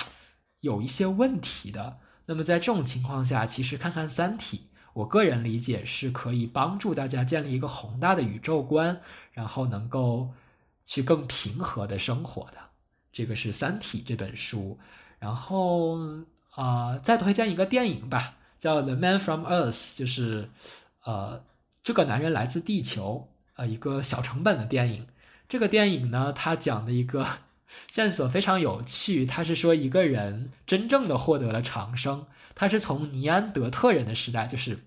[0.62, 2.00] 有一些问题的。
[2.26, 4.56] 那么在这种情况下，其实看看《三体》，
[4.94, 9.00] 我个人理解是可以帮助大家建立一个宏大的宇宙观，
[9.30, 10.30] 然后能够
[10.84, 12.58] 去更平和的生活的。
[13.12, 14.76] 这个是《三体》这本书。
[15.20, 16.00] 然后
[16.56, 20.50] 啊，再推荐一个电影吧，叫《The Man from Earth》，就是
[21.04, 21.44] 呃，
[21.84, 25.06] 这个男人来自地球，呃，一个小成本的电影。
[25.50, 27.26] 这个电影呢，它讲的一个
[27.90, 34.84] 线索非常有趣，它是说一个人真正的获得了长生，他是从尼安德特人的时代，就是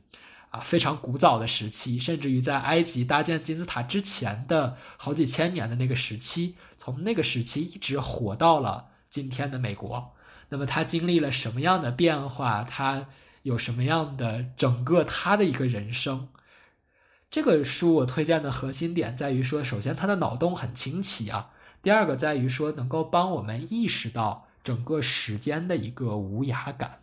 [0.52, 10.14] 啊非常古早的时期，甚至于在埃及搭建金字塔之前的好几千年的那个时期，从那个时期一直活到了今天的美国。
[10.48, 12.64] 那么他经历了什么样的变化？
[12.64, 13.08] 他
[13.42, 16.30] 有什么样的整个他的一个人生？
[17.34, 21.50] 这个书我推荐的核心点在于说，首先它的脑洞很清奇啊。
[21.82, 27.00] 第二个在于说，能够帮我们意识到整个时间的一个无涯感。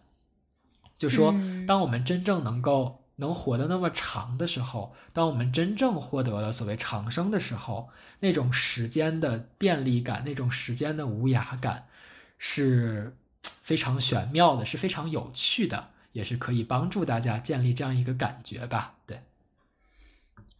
[0.96, 1.34] 就说，
[1.66, 7.88] 当我们真正能够能活得那么长的时候，当我们真正获得了所谓长生的时候，
[8.20, 11.88] 那种时间的便利感，那种时间的无涯感，
[12.38, 13.16] 是。
[13.42, 18.94] 非常玄妙的，是非常有趣的，也是可以帮助大家建立这样一个感觉吧。
[19.06, 19.22] 对，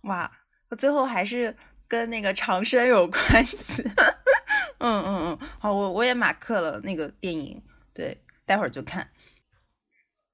[0.02, 0.30] 哇，
[0.68, 1.56] 我最后还是
[1.88, 3.82] 跟那个长生有关系。
[4.78, 7.62] 嗯嗯嗯，好，我我也马克了那个电影，
[7.92, 9.10] 对，待会儿就看。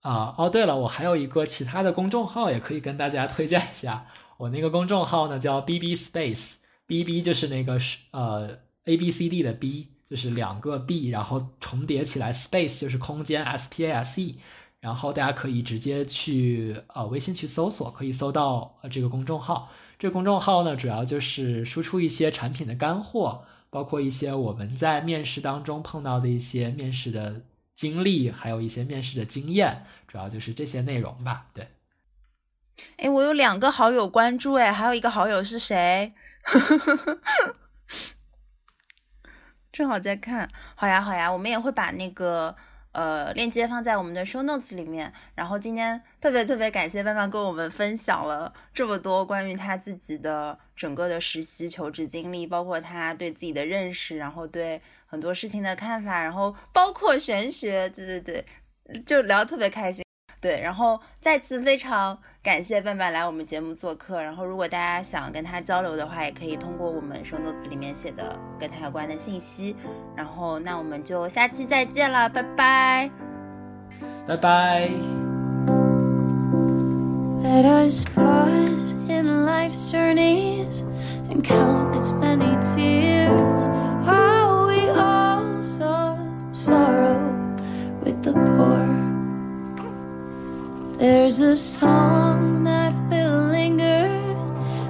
[0.02, 4.06] 啊哦，对了，我还有一个其他的公众号也可以跟大家推荐一下。
[4.38, 9.92] 我那个公众号呢叫 B B Space，B B 就是那个是呃 A B C D 的 B。
[10.08, 14.38] 就是两个 B，然后重叠起来，space 就是空间，S P A S E，
[14.80, 19.70] 然后大家可以直接去呃微信去搜索，可以搜到呃这个公众号。
[19.98, 27.40] 这个公众号呢，主要就是输出一些产品的干货，包括一些我们在面试当中碰到的一些面试的
[27.74, 31.46] 经历，还有一些面试的经验，主要就是这些内容吧。
[31.54, 31.68] 对。
[32.98, 36.12] 哎，我有两个好友关注，哎，还有一个好友是谁？
[39.72, 42.54] 正好在看，好呀好呀，我们也会把那个
[42.96, 45.12] 呃链接放在我们的 show notes 里面。
[45.34, 60.02] 然后今天特别特别感谢万万跟我们分享了这么多关于他自己的整个的实习求职经历，包括他对自己的认识，然后对很多事情的看法，然后包括玄学，对对对，就聊得特别开心。
[60.40, 64.22] 对，然后再次非常感谢笨笨来我们节目做客。
[64.22, 69.74] 然后，如果大家想跟他交流的话，也可以通过我们收 notes 里面写的跟他有关的信息。
[70.14, 73.10] 然后，那我们就下期再见了，拜拜，
[74.28, 74.90] 拜拜。
[90.98, 94.08] There's a song that will linger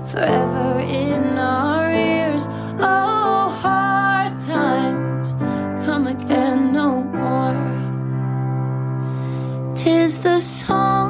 [0.06, 2.46] forever in our ears.
[2.78, 5.32] Oh, hard times
[5.84, 7.56] come again no more.
[9.74, 11.05] Tis the song,